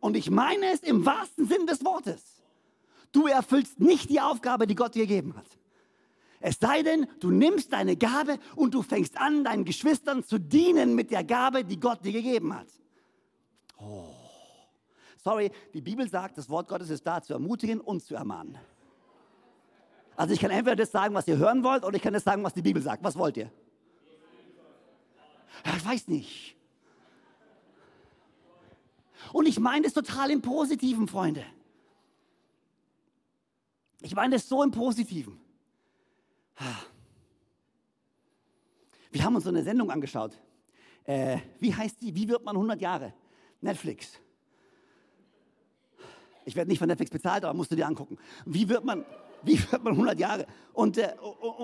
[0.00, 2.22] Und ich meine es im wahrsten Sinn des Wortes.
[3.12, 5.46] Du erfüllst nicht die Aufgabe, die Gott dir gegeben hat.
[6.40, 10.94] Es sei denn, du nimmst deine Gabe und du fängst an, deinen Geschwistern zu dienen
[10.94, 12.68] mit der Gabe, die Gott dir gegeben hat.
[13.78, 14.13] Oh.
[15.24, 18.58] Sorry, die Bibel sagt, das Wort Gottes ist da zu ermutigen und zu ermahnen.
[20.16, 22.44] Also ich kann entweder das sagen, was ihr hören wollt, oder ich kann das sagen,
[22.44, 23.02] was die Bibel sagt.
[23.02, 23.50] Was wollt ihr?
[25.64, 26.56] Ich weiß nicht.
[29.32, 31.46] Und ich meine das total im Positiven, Freunde.
[34.02, 35.40] Ich meine das so im Positiven.
[39.10, 40.38] Wir haben uns so eine Sendung angeschaut.
[41.04, 42.14] Äh, wie heißt die?
[42.14, 43.14] Wie wird man 100 Jahre?
[43.62, 44.20] Netflix.
[46.44, 48.18] Ich werde nicht von Netflix bezahlt, aber musst du dir angucken.
[48.44, 49.04] Wie wird man,
[49.42, 50.46] wie wird man 100 Jahre?
[50.72, 51.14] Und, äh,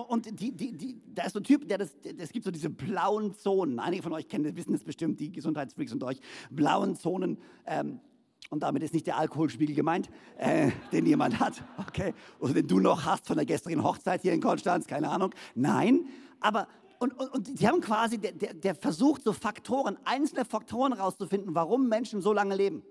[0.09, 2.71] und die, die, die, da ist so ein Typ, der das, es gibt so diese
[2.71, 3.79] blauen Zonen.
[3.79, 6.21] Einige von euch kennen, wissen das bestimmt, die Gesundheitsfreaks unter euch.
[6.51, 7.39] Blauen Zonen.
[7.67, 8.01] Ähm,
[8.49, 12.15] und damit ist nicht der Alkoholspiegel gemeint, äh, den jemand hat, okay?
[12.41, 15.33] Oder den du noch hast von der gestrigen Hochzeit hier in Konstanz, keine Ahnung.
[15.55, 16.07] Nein,
[16.41, 16.67] aber
[16.99, 21.55] und, und, und die haben quasi, der, der, der versucht so Faktoren, einzelne Faktoren rauszufinden,
[21.55, 22.83] warum Menschen so lange leben.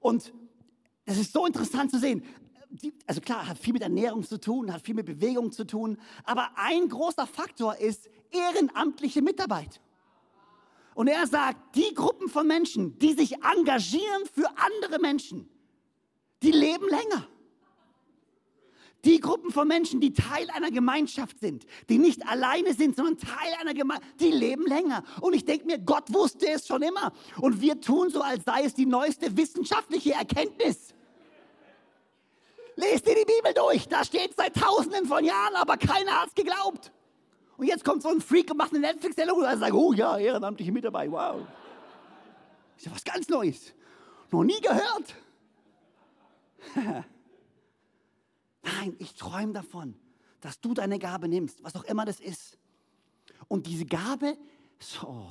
[0.00, 0.32] Und
[1.10, 2.22] das ist so interessant zu sehen.
[3.04, 6.50] also klar, hat viel mit Ernährung zu tun, hat viel mit Bewegung zu tun, aber
[6.54, 9.80] ein großer Faktor ist ehrenamtliche Mitarbeit.
[10.94, 15.48] Und er sagt, die Gruppen von Menschen, die sich engagieren für andere Menschen,
[16.44, 17.26] die leben länger.
[19.04, 23.52] Die Gruppen von Menschen, die Teil einer Gemeinschaft sind, die nicht alleine sind, sondern Teil
[23.60, 25.02] einer Gemeinschaft, die leben länger.
[25.20, 27.12] Und ich denke mir, Gott wusste es schon immer.
[27.38, 30.94] Und wir tun so, als sei es die neueste wissenschaftliche Erkenntnis.
[32.80, 33.86] Lest dir die Bibel durch.
[33.88, 36.92] Da steht seit tausenden von Jahren, aber keiner hat es geglaubt.
[37.58, 40.72] Und jetzt kommt so ein Freak und macht eine Netflix-Sendung und sagt, oh ja, ehrenamtliche
[40.72, 41.42] Mitarbeit, wow.
[42.78, 43.74] ist ja was ganz Neues.
[44.30, 45.14] Noch nie gehört.
[48.62, 49.94] Nein, ich träume davon,
[50.40, 52.56] dass du deine Gabe nimmst, was auch immer das ist.
[53.48, 54.38] Und diese Gabe,
[54.78, 55.30] so,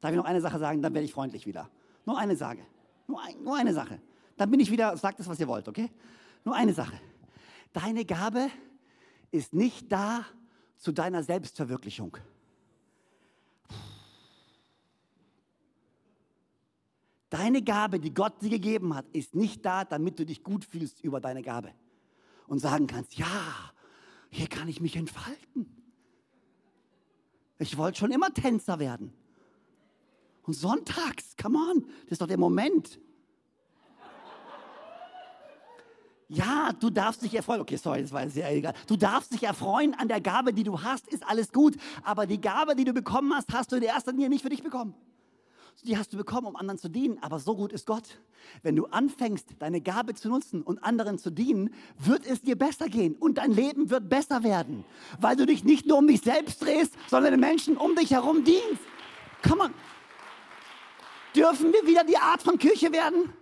[0.00, 1.70] darf ich noch eine Sache sagen, dann werde ich freundlich wieder.
[2.04, 2.66] Nur eine Sache.
[3.06, 4.02] Nur, ein, nur eine Sache.
[4.36, 5.90] Dann bin ich wieder, sagt es, was ihr wollt, okay?
[6.44, 6.98] Nur eine Sache.
[7.72, 8.50] Deine Gabe
[9.30, 10.26] ist nicht da
[10.76, 12.16] zu deiner Selbstverwirklichung.
[17.30, 21.02] Deine Gabe, die Gott dir gegeben hat, ist nicht da, damit du dich gut fühlst
[21.02, 21.72] über deine Gabe
[22.46, 23.72] und sagen kannst, ja,
[24.28, 25.82] hier kann ich mich entfalten.
[27.58, 29.14] Ich wollte schon immer Tänzer werden.
[30.42, 33.00] Und sonntags, come on, das ist doch der Moment.
[36.34, 37.60] Ja, du darfst dich erfreuen.
[37.60, 38.74] Okay, sorry, das war sehr egal.
[38.86, 41.76] Du darfst dich erfreuen an der Gabe, die du hast, ist alles gut.
[42.02, 44.62] Aber die Gabe, die du bekommen hast, hast du in erster Linie nicht für dich
[44.62, 44.94] bekommen
[45.84, 48.20] die hast du bekommen, um anderen zu dienen, aber so gut ist Gott.
[48.62, 52.86] Wenn du anfängst, deine Gabe zu nutzen und anderen zu dienen, wird es dir besser
[52.86, 54.84] gehen und dein Leben wird besser werden,
[55.20, 58.44] weil du dich nicht nur um dich selbst drehst, sondern den Menschen um dich herum
[58.44, 58.82] dienst.
[59.46, 59.74] Come on.
[61.34, 63.32] Dürfen wir wieder die Art von Kirche werden?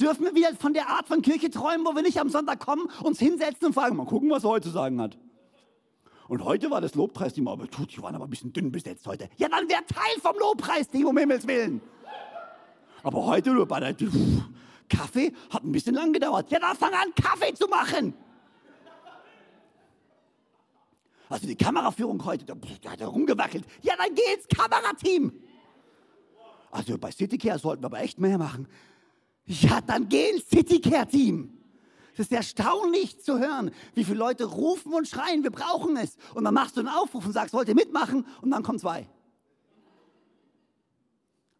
[0.00, 2.88] Dürfen wir wieder von der Art von Kirche träumen, wo wir nicht am Sonntag kommen,
[3.02, 5.18] uns hinsetzen und fragen, mal gucken, was er heute zu sagen hat?
[6.28, 9.28] Und heute war das Lobpreisteam, aber tut, die waren aber ein bisschen dünn besetzt heute.
[9.38, 11.80] Ja, dann wäre Teil vom Lobpreisteam, um Himmels Willen.
[13.02, 13.94] Aber heute nur bei der
[14.88, 16.50] Kaffee hat ein bisschen lang gedauert.
[16.50, 18.14] Ja, dann fang an, Kaffee zu machen.
[21.28, 23.64] Also die Kameraführung heute, da, da hat er rumgewackelt.
[23.82, 25.32] Ja, dann geh ins Kamerateam.
[26.70, 28.68] Also bei Citycare sollten wir aber echt mehr machen.
[29.48, 31.54] Ja, dann geh ins Citycare-Team.
[32.12, 36.16] Es ist erstaunlich zu hören, wie viele Leute rufen und schreien, wir brauchen es.
[36.34, 38.26] Und dann machst du einen Aufruf und sagst, wollt ihr mitmachen?
[38.42, 39.08] Und dann kommen zwei.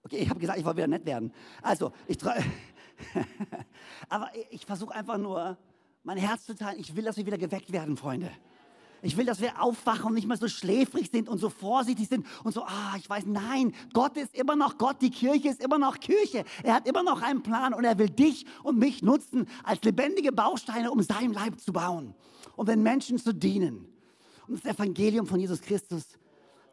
[0.02, 1.32] Okay, ich habe gesagt, ich wollte wieder nett werden.
[1.62, 2.18] Also, ich
[4.08, 5.56] Aber ich versuche einfach nur,
[6.02, 6.80] mein Herz zu teilen.
[6.80, 8.30] Ich will, dass wir wieder geweckt werden, Freunde.
[9.02, 12.26] Ich will, dass wir aufwachen und nicht mehr so schläfrig sind und so vorsichtig sind
[12.42, 15.78] und so, ah, ich weiß, nein, Gott ist immer noch Gott, die Kirche ist immer
[15.78, 16.44] noch Kirche.
[16.62, 20.32] Er hat immer noch einen Plan und er will dich und mich nutzen als lebendige
[20.32, 22.14] Bausteine, um sein Leib zu bauen
[22.56, 23.86] und den Menschen zu dienen.
[24.48, 26.18] Und das Evangelium von Jesus Christus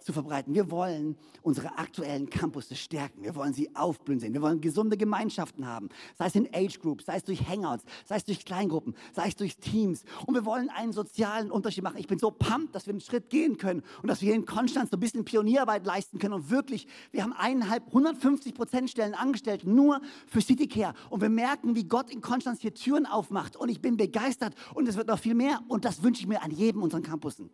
[0.05, 0.53] zu verbreiten.
[0.53, 3.23] Wir wollen unsere aktuellen Campusse stärken.
[3.23, 4.33] Wir wollen sie aufblühen sehen.
[4.33, 5.89] Wir wollen gesunde Gemeinschaften haben.
[6.15, 9.35] Sei es in Age Groups, sei es durch Hangouts, sei es durch Kleingruppen, sei es
[9.35, 10.03] durch Teams.
[10.27, 11.97] Und wir wollen einen sozialen Unterschied machen.
[11.97, 14.45] Ich bin so pumped, dass wir einen Schritt gehen können und dass wir hier in
[14.45, 16.35] Konstanz so ein bisschen Pionierarbeit leisten können.
[16.35, 20.93] Und wirklich, wir haben eineinhalb, 150 Prozentstellen angestellt, nur für Citycare.
[21.09, 23.55] Und wir merken, wie Gott in Konstanz hier Türen aufmacht.
[23.55, 24.53] Und ich bin begeistert.
[24.75, 25.61] Und es wird noch viel mehr.
[25.67, 27.49] Und das wünsche ich mir an jedem unseren Campussen.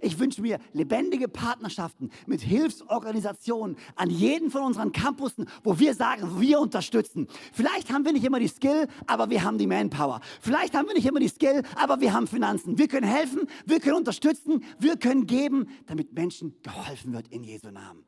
[0.00, 6.40] Ich wünsche mir lebendige Partnerschaften mit Hilfsorganisationen an jeden von unseren Campussen, wo wir sagen,
[6.40, 7.28] wir unterstützen.
[7.52, 10.20] Vielleicht haben wir nicht immer die Skill, aber wir haben die Manpower.
[10.40, 12.78] Vielleicht haben wir nicht immer die Skill, aber wir haben Finanzen.
[12.78, 17.70] Wir können helfen, wir können unterstützen, wir können geben, damit Menschen geholfen wird in Jesu
[17.70, 18.04] Namen.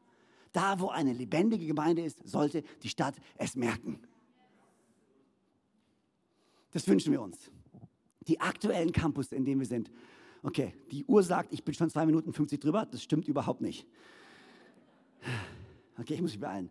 [0.53, 4.01] Da, wo eine lebendige Gemeinde ist, sollte die Stadt es merken.
[6.73, 7.51] Das wünschen wir uns.
[8.29, 9.91] Die aktuellen Campus, in denen wir sind,
[10.43, 12.87] Okay, die Uhr sagt, ich bin schon 2 Minuten 50 drüber.
[12.87, 13.87] Das stimmt überhaupt nicht.
[15.99, 16.71] Okay, ich muss mich beeilen.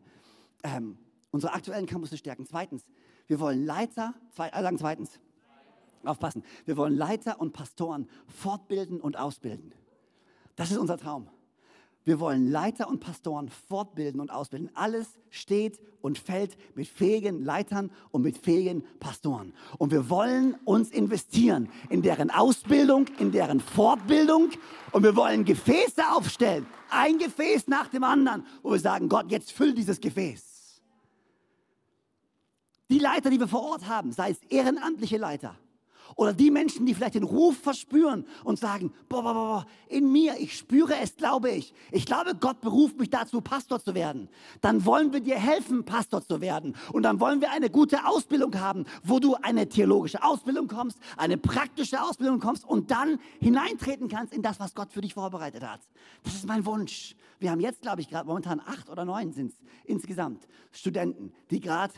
[0.63, 0.97] Ähm,
[1.31, 2.45] unsere aktuellen Campus stärken.
[2.45, 2.85] Zweitens,
[3.27, 5.19] wir wollen Leiter, zwei, äh, sagen zweitens,
[6.03, 9.73] aufpassen, wir wollen Leiter und Pastoren fortbilden und ausbilden.
[10.55, 11.29] Das ist unser Traum.
[12.03, 14.71] Wir wollen Leiter und Pastoren fortbilden und ausbilden.
[14.73, 19.53] Alles steht und fällt mit fähigen Leitern und mit fähigen Pastoren.
[19.77, 24.49] Und wir wollen uns investieren in deren Ausbildung, in deren Fortbildung.
[24.91, 26.65] Und wir wollen Gefäße aufstellen.
[26.89, 30.81] Ein Gefäß nach dem anderen, wo wir sagen, Gott, jetzt füll dieses Gefäß.
[32.89, 35.55] Die Leiter, die wir vor Ort haben, sei es ehrenamtliche Leiter,
[36.15, 40.35] oder die Menschen, die vielleicht den Ruf verspüren und sagen, boah, boah, boah, in mir,
[40.39, 41.73] ich spüre es, glaube ich.
[41.91, 44.29] Ich glaube, Gott beruft mich dazu, Pastor zu werden.
[44.61, 46.75] Dann wollen wir dir helfen, Pastor zu werden.
[46.91, 51.37] Und dann wollen wir eine gute Ausbildung haben, wo du eine theologische Ausbildung kommst, eine
[51.37, 55.81] praktische Ausbildung kommst und dann hineintreten kannst in das, was Gott für dich vorbereitet hat.
[56.23, 57.15] Das ist mein Wunsch.
[57.39, 61.59] Wir haben jetzt, glaube ich, gerade momentan acht oder neun sind es insgesamt Studenten, die
[61.59, 61.93] gerade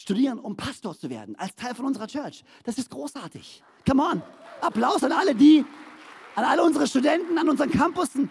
[0.00, 2.42] studieren, um Pastor zu werden, als Teil von unserer Church.
[2.64, 3.62] Das ist großartig.
[3.86, 4.22] Come on.
[4.60, 5.64] Applaus an alle die,
[6.34, 8.30] an alle unsere Studenten, an unseren Campussen.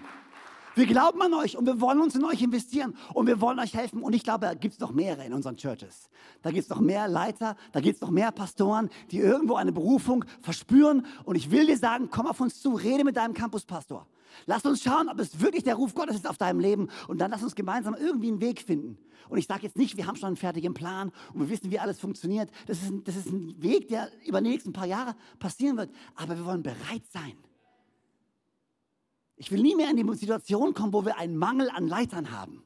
[0.75, 3.73] Wir glauben an euch und wir wollen uns in euch investieren und wir wollen euch
[3.73, 4.01] helfen.
[4.01, 6.09] Und ich glaube, da gibt es noch mehrere in unseren Churches.
[6.41, 9.71] Da gibt es noch mehr Leiter, da gibt es noch mehr Pastoren, die irgendwo eine
[9.71, 11.05] Berufung verspüren.
[11.25, 14.05] Und ich will dir sagen, komm auf uns zu, rede mit deinem Campuspastor.
[14.45, 17.31] Lass uns schauen, ob es wirklich der Ruf Gottes ist auf deinem Leben und dann
[17.31, 18.97] lass uns gemeinsam irgendwie einen Weg finden.
[19.29, 21.79] Und ich sage jetzt nicht, wir haben schon einen fertigen Plan und wir wissen, wie
[21.79, 22.49] alles funktioniert.
[22.65, 25.91] Das ist, ein, das ist ein Weg, der über die nächsten paar Jahre passieren wird.
[26.15, 27.33] Aber wir wollen bereit sein.
[29.35, 32.63] Ich will nie mehr in die Situation kommen, wo wir einen Mangel an Leitern haben.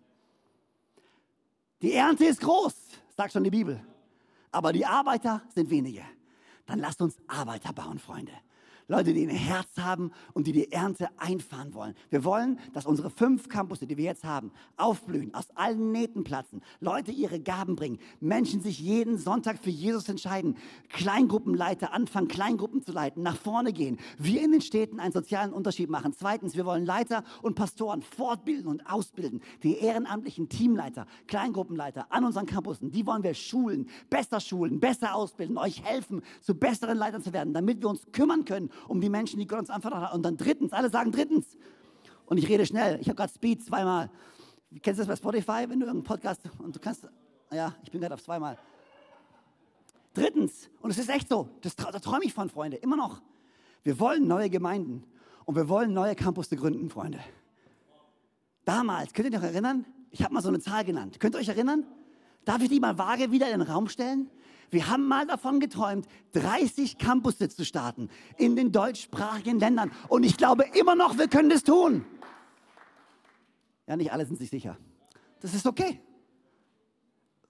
[1.82, 2.74] Die Ernte ist groß,
[3.16, 3.86] sagt schon die Bibel.
[4.52, 6.04] Aber die Arbeiter sind wenige.
[6.66, 8.32] Dann lasst uns Arbeiter bauen, Freunde.
[8.88, 11.96] Leute, die ein Herz haben und die die Ernte einfahren wollen.
[12.10, 16.62] Wir wollen, dass unsere fünf Campus, die wir jetzt haben, aufblühen, aus allen Nähten platzen,
[16.80, 20.58] Leute ihre Gaben bringen, Menschen sich jeden Sonntag für Jesus entscheiden,
[20.90, 25.90] Kleingruppenleiter anfangen, Kleingruppen zu leiten, nach vorne gehen, wir in den Städten einen sozialen Unterschied
[25.90, 26.14] machen.
[26.18, 32.46] Zweitens, wir wollen Leiter und Pastoren fortbilden und ausbilden, die ehrenamtlichen Teamleiter, Kleingruppenleiter an unseren
[32.46, 37.32] Campussen, die wollen wir schulen, besser schulen, besser ausbilden, euch helfen, zu besseren Leitern zu
[37.32, 40.14] werden, damit wir uns kümmern können um die Menschen, die Gott uns anvertraut hat.
[40.14, 41.58] Und dann drittens, alle sagen drittens.
[42.26, 43.00] Und ich rede schnell.
[43.00, 44.10] Ich habe gerade Speed zweimal.
[44.82, 47.08] Kennst du das bei Spotify, wenn du irgendeinen Podcast und du kannst,
[47.52, 48.58] ja, ich bin gerade auf zweimal.
[50.14, 53.22] Drittens, und es ist echt so, das, da träume ich von, Freunde, immer noch.
[53.84, 55.04] Wir wollen neue Gemeinden
[55.46, 57.20] und wir wollen neue Campus gründen, Freunde.
[58.66, 59.86] Damals, könnt ihr euch erinnern?
[60.12, 61.20] Ich habe mal so eine Zahl genannt.
[61.20, 61.86] Könnt ihr euch erinnern?
[62.46, 64.30] Darf ich die mal vage wieder in den Raum stellen?
[64.74, 69.92] Wir haben mal davon geträumt, 30 Campusse zu starten in den deutschsprachigen Ländern.
[70.10, 72.06] Und ich glaube immer noch, wir können das tun.
[73.88, 74.78] Ja, nicht alle sind sich sicher.
[75.40, 76.02] Das ist okay.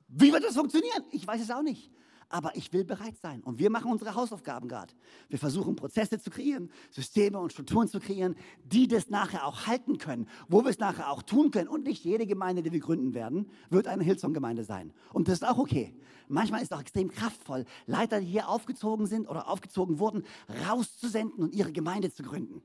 [0.07, 1.03] Wie wird das funktionieren?
[1.11, 1.89] Ich weiß es auch nicht
[2.34, 3.42] aber ich will bereit sein.
[3.42, 4.92] Und wir machen unsere Hausaufgaben gerade.
[5.30, 10.00] Wir versuchen Prozesse zu kreieren, Systeme und Strukturen zu kreieren, die das nachher auch halten
[10.00, 11.68] können, wo wir es nachher auch tun können.
[11.68, 14.94] Und nicht jede Gemeinde, die wir gründen werden, wird eine Hillsong-Gemeinde sein.
[15.14, 15.94] Und das ist auch okay.
[16.28, 20.24] Manchmal ist es auch extrem kraftvoll, Leiter, die hier aufgezogen sind oder aufgezogen wurden,
[20.68, 22.64] rauszusenden und ihre Gemeinde zu gründen.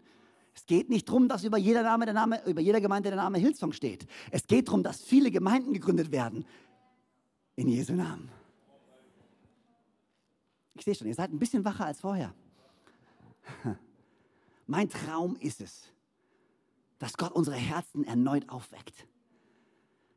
[0.55, 3.37] Es geht nicht darum, dass über jeder, Name der Name, über jeder Gemeinde der Name
[3.37, 4.07] Hillsong steht.
[4.31, 6.47] Es geht darum, dass viele Gemeinden gegründet werden.
[7.55, 8.31] In Jesu Namen.
[10.79, 12.33] Ich sehe schon, ihr seid ein bisschen wacher als vorher.
[14.67, 15.93] Mein Traum ist es,
[16.99, 19.07] dass Gott unsere Herzen erneut aufweckt.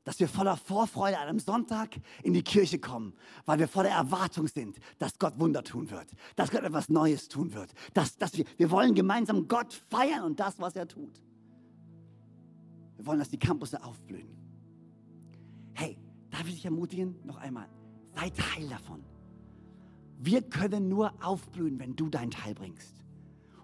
[0.04, 3.14] Dass wir voller Vorfreude an einem Sonntag in die Kirche kommen,
[3.46, 7.54] weil wir voller Erwartung sind, dass Gott Wunder tun wird, dass Gott etwas Neues tun
[7.54, 11.22] wird, dass, dass wir, wir wollen gemeinsam Gott feiern und das, was er tut.
[12.98, 14.30] Wir wollen, dass die Campusse aufblühen.
[15.74, 15.98] Hey,
[16.30, 17.16] darf ich dich ermutigen?
[17.24, 17.70] Noch einmal,
[18.16, 19.04] sei Teil davon.
[20.24, 22.94] Wir können nur aufblühen, wenn du deinen Teil bringst.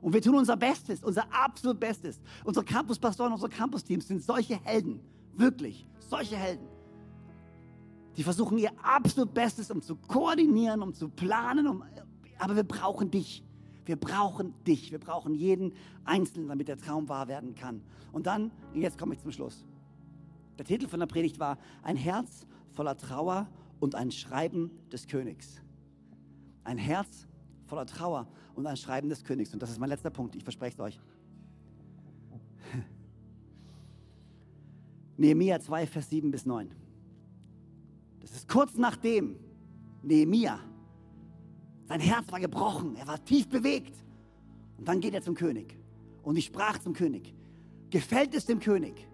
[0.02, 2.20] Und wir tun unser Bestes, unser absolut Bestes.
[2.44, 5.00] Unsere Campuspastoren, unsere Campusteams sind solche Helden,
[5.36, 6.68] wirklich, solche Helden.
[8.16, 11.84] Die versuchen ihr absolut Bestes, um zu koordinieren, um zu planen, um,
[12.40, 13.44] aber wir brauchen dich.
[13.86, 14.92] Wir brauchen dich.
[14.92, 15.74] Wir brauchen jeden
[16.06, 17.84] Einzelnen, damit der Traum wahr werden kann.
[18.12, 19.64] Und dann, jetzt komme ich zum Schluss.
[20.58, 23.48] Der Titel von der Predigt war Ein Herz voller Trauer
[23.80, 25.62] und ein Schreiben des Königs
[26.68, 27.26] ein Herz
[27.66, 29.54] voller Trauer und ein Schreiben des Königs.
[29.54, 31.00] Und das ist mein letzter Punkt, ich verspreche es euch.
[35.18, 36.70] Nehemiah 2, Vers 7 bis 9.
[38.20, 39.38] Das ist kurz nachdem
[40.04, 40.60] Nehemiah,
[41.88, 43.96] sein Herz war gebrochen, er war tief bewegt.
[44.78, 45.78] Und dann geht er zum König.
[46.22, 47.34] Und ich sprach zum König,
[47.90, 49.08] gefällt es dem König,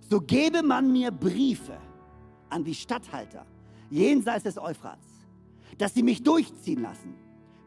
[0.00, 1.76] so gebe man mir Briefe
[2.48, 3.44] an die Statthalter
[3.90, 5.13] jenseits des Euphrats
[5.78, 7.14] dass sie mich durchziehen lassen,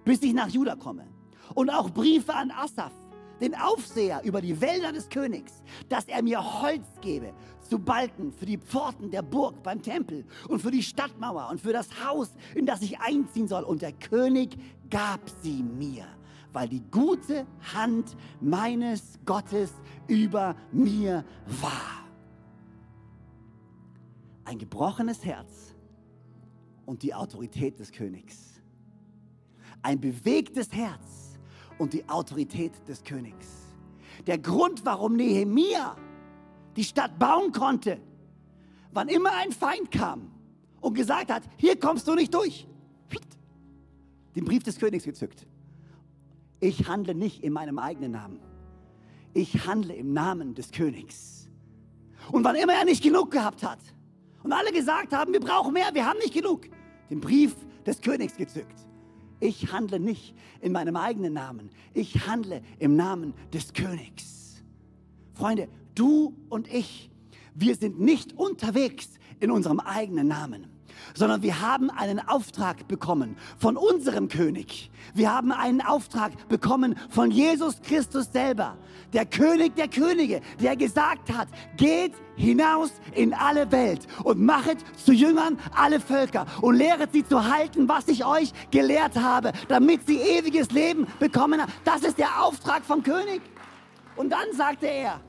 [0.04, 1.08] bis ich nach Juda komme.
[1.56, 2.94] Und auch Briefe an Asaph,
[3.40, 8.46] den Aufseher über die Wälder des Königs, dass er mir Holz gebe zu Balken für
[8.46, 12.66] die Pforten der Burg beim Tempel und für die Stadtmauer und für das Haus, in
[12.66, 13.64] das ich einziehen soll.
[13.64, 14.58] Und der König
[14.90, 16.06] gab sie mir,
[16.54, 19.72] weil die gute Hand meines Gottes
[20.08, 21.24] über mir
[21.62, 22.06] war.
[24.46, 25.67] Ein gebrochenes Herz
[26.88, 28.60] und die Autorität des Königs.
[29.84, 31.38] Ein bewegtes Herz
[31.78, 33.76] und die Autorität des Königs.
[34.26, 35.96] Der Grund, warum Nehemia
[36.76, 38.00] die Stadt bauen konnte,
[38.92, 40.32] wann immer ein Feind kam
[40.82, 42.66] und gesagt hat, hier kommst du nicht durch,
[44.36, 45.46] den Brief des Königs gezückt.
[46.60, 48.40] Ich handle nicht in meinem eigenen Namen.
[49.34, 51.50] Ich handle im Namen des Königs.
[52.32, 53.80] Und wann immer er nicht genug gehabt hat
[54.44, 56.70] und alle gesagt haben, wir brauchen mehr, wir haben nicht genug,
[57.10, 57.56] den Brief
[57.86, 58.76] des Königs gezückt.
[59.40, 61.70] Ich handle nicht in meinem eigenen Namen.
[61.94, 64.64] Ich handle im Namen des Königs.
[65.34, 67.12] Freunde, du und ich,
[67.54, 70.68] wir sind nicht unterwegs in unserem eigenen Namen,
[71.14, 74.92] sondern wir haben einen Auftrag bekommen von unserem König.
[75.14, 78.78] Wir haben einen Auftrag bekommen von Jesus Christus selber,
[79.14, 85.12] der König der Könige, der gesagt hat, geht hinaus in alle Welt und machet zu
[85.12, 90.18] Jüngern alle Völker und lehret sie zu halten, was ich euch gelehrt habe, damit sie
[90.18, 91.62] ewiges Leben bekommen.
[91.84, 93.42] Das ist der Auftrag vom König.
[94.16, 95.22] Und dann sagte er,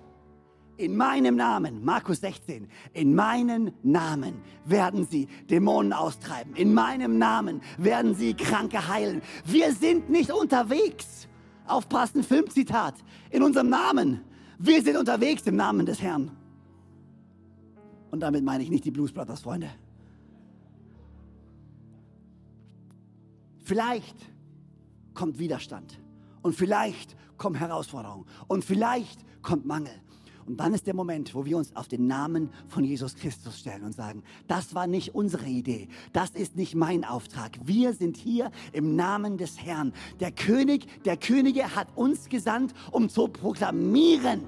[0.79, 6.55] in meinem Namen, Markus 16, in meinem Namen werden sie Dämonen austreiben.
[6.55, 9.21] In meinem Namen werden sie Kranke heilen.
[9.45, 11.29] Wir sind nicht unterwegs.
[11.67, 12.95] Aufpassen, Filmzitat.
[13.31, 14.21] In unserem Namen.
[14.59, 16.31] Wir sind unterwegs im Namen des Herrn.
[18.11, 19.71] Und damit meine ich nicht die Blues Brothers, Freunde.
[23.65, 24.17] Vielleicht
[25.13, 26.01] kommt Widerstand
[26.43, 29.93] und vielleicht kommen Herausforderungen und vielleicht kommt Mangel.
[30.49, 33.83] Und dann ist der Moment, wo wir uns auf den Namen von Jesus Christus stellen
[33.83, 37.59] und sagen, das war nicht unsere Idee, das ist nicht mein Auftrag.
[37.65, 39.93] Wir sind hier im Namen des Herrn.
[40.21, 44.45] Der König der Könige hat uns gesandt, um zu proklamieren,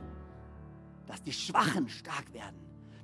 [1.07, 2.57] dass die Schwachen stark werden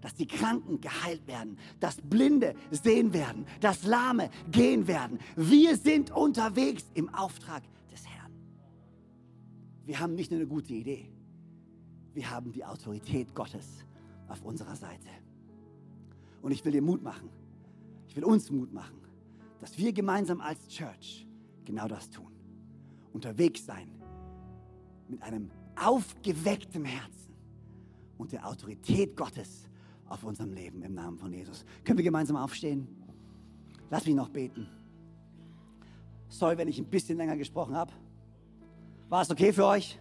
[0.02, 5.18] dass die Kranken geheilt werden, dass Blinde sehen werden, dass Lahme gehen werden.
[5.34, 8.30] Wir sind unterwegs im Auftrag des Herrn.
[9.84, 11.10] Wir haben nicht nur eine gute Idee,
[12.16, 13.84] wir haben die Autorität Gottes
[14.28, 15.08] auf unserer Seite.
[16.40, 17.28] Und ich will dir Mut machen.
[18.08, 18.96] Ich will uns Mut machen,
[19.60, 21.26] dass wir gemeinsam als Church
[21.66, 22.32] genau das tun.
[23.12, 23.90] Unterwegs sein
[25.08, 27.34] mit einem aufgeweckten Herzen
[28.16, 29.68] und der Autorität Gottes
[30.08, 31.66] auf unserem Leben im Namen von Jesus.
[31.84, 32.88] Können wir gemeinsam aufstehen?
[33.90, 34.66] Lass mich noch beten.
[36.28, 37.92] Sorry, wenn ich ein bisschen länger gesprochen habe.
[39.10, 39.98] War es okay für euch?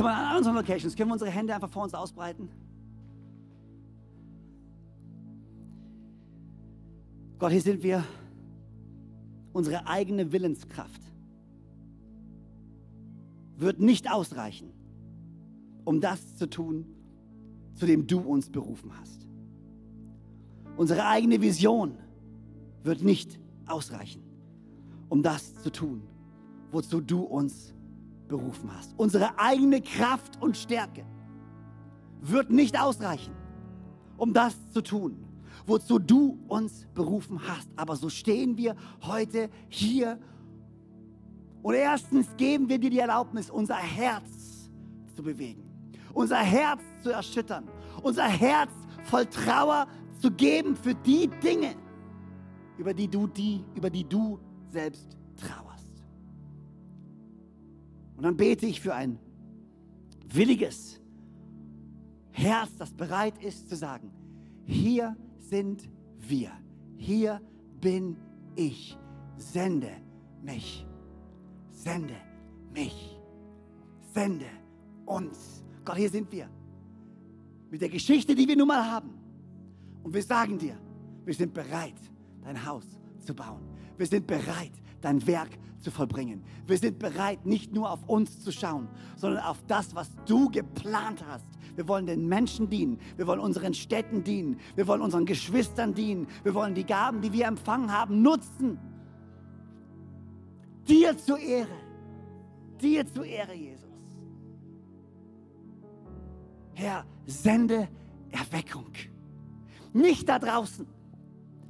[0.00, 2.48] Kann man an unseren Locations, können wir unsere Hände einfach vor uns ausbreiten?
[7.38, 8.02] Gott, hier sind wir,
[9.52, 11.02] unsere eigene Willenskraft
[13.58, 14.72] wird nicht ausreichen,
[15.84, 16.86] um das zu tun,
[17.74, 19.28] zu dem du uns berufen hast.
[20.78, 21.98] Unsere eigene Vision
[22.84, 24.22] wird nicht ausreichen,
[25.10, 26.00] um das zu tun,
[26.72, 27.79] wozu du uns berufen hast
[28.30, 28.94] berufen hast.
[28.96, 31.04] Unsere eigene Kraft und Stärke
[32.22, 33.34] wird nicht ausreichen,
[34.16, 35.24] um das zu tun,
[35.66, 37.68] wozu du uns berufen hast.
[37.76, 40.18] Aber so stehen wir heute hier.
[41.62, 44.70] Und erstens geben wir dir die Erlaubnis, unser Herz
[45.14, 45.62] zu bewegen,
[46.14, 47.68] unser Herz zu erschüttern,
[48.02, 48.70] unser Herz
[49.04, 49.86] voll Trauer
[50.18, 51.74] zu geben für die Dinge,
[52.78, 54.38] über die du, die, über die du
[54.70, 55.69] selbst trauerst.
[58.20, 59.18] Und dann bete ich für ein
[60.28, 61.00] williges
[62.32, 64.10] Herz, das bereit ist zu sagen,
[64.66, 66.52] hier sind wir,
[66.98, 67.40] hier
[67.80, 68.18] bin
[68.56, 68.98] ich,
[69.38, 69.90] sende
[70.42, 70.86] mich,
[71.70, 72.14] sende
[72.74, 73.18] mich,
[74.12, 74.44] sende
[75.06, 75.64] uns.
[75.82, 76.46] Gott, hier sind wir
[77.70, 79.14] mit der Geschichte, die wir nun mal haben.
[80.02, 80.76] Und wir sagen dir,
[81.24, 81.96] wir sind bereit,
[82.42, 82.84] dein Haus
[83.24, 83.62] zu bauen.
[83.96, 86.42] Wir sind bereit, dein Werk zu vollbringen.
[86.66, 91.24] Wir sind bereit, nicht nur auf uns zu schauen, sondern auf das, was du geplant
[91.26, 91.46] hast.
[91.76, 92.98] Wir wollen den Menschen dienen.
[93.16, 94.58] Wir wollen unseren Städten dienen.
[94.76, 96.26] Wir wollen unseren Geschwistern dienen.
[96.42, 98.78] Wir wollen die Gaben, die wir empfangen haben, nutzen.
[100.86, 101.68] Dir zur Ehre.
[102.80, 103.88] Dir zur Ehre, Jesus.
[106.74, 107.88] Herr, sende
[108.30, 108.86] Erweckung.
[109.92, 110.86] Nicht da draußen,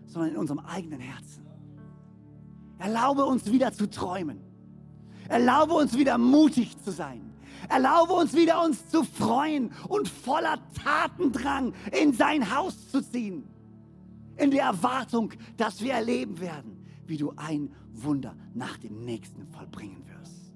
[0.06, 1.49] sondern in unserem eigenen Herzen.
[2.80, 4.40] Erlaube uns wieder zu träumen.
[5.28, 7.30] Erlaube uns wieder mutig zu sein.
[7.68, 13.44] Erlaube uns wieder uns zu freuen und voller Tatendrang in sein Haus zu ziehen.
[14.36, 20.02] In der Erwartung, dass wir erleben werden, wie du ein Wunder nach dem nächsten vollbringen
[20.06, 20.50] wirst.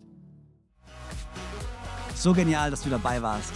[2.14, 3.52] So genial, dass du dabei warst.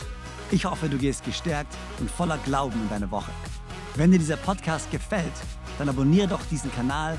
[0.50, 3.30] Ich hoffe, du gehst gestärkt und voller Glauben in deine Woche.
[3.96, 5.32] Wenn dir dieser Podcast gefällt,
[5.78, 7.18] dann abonniere doch diesen Kanal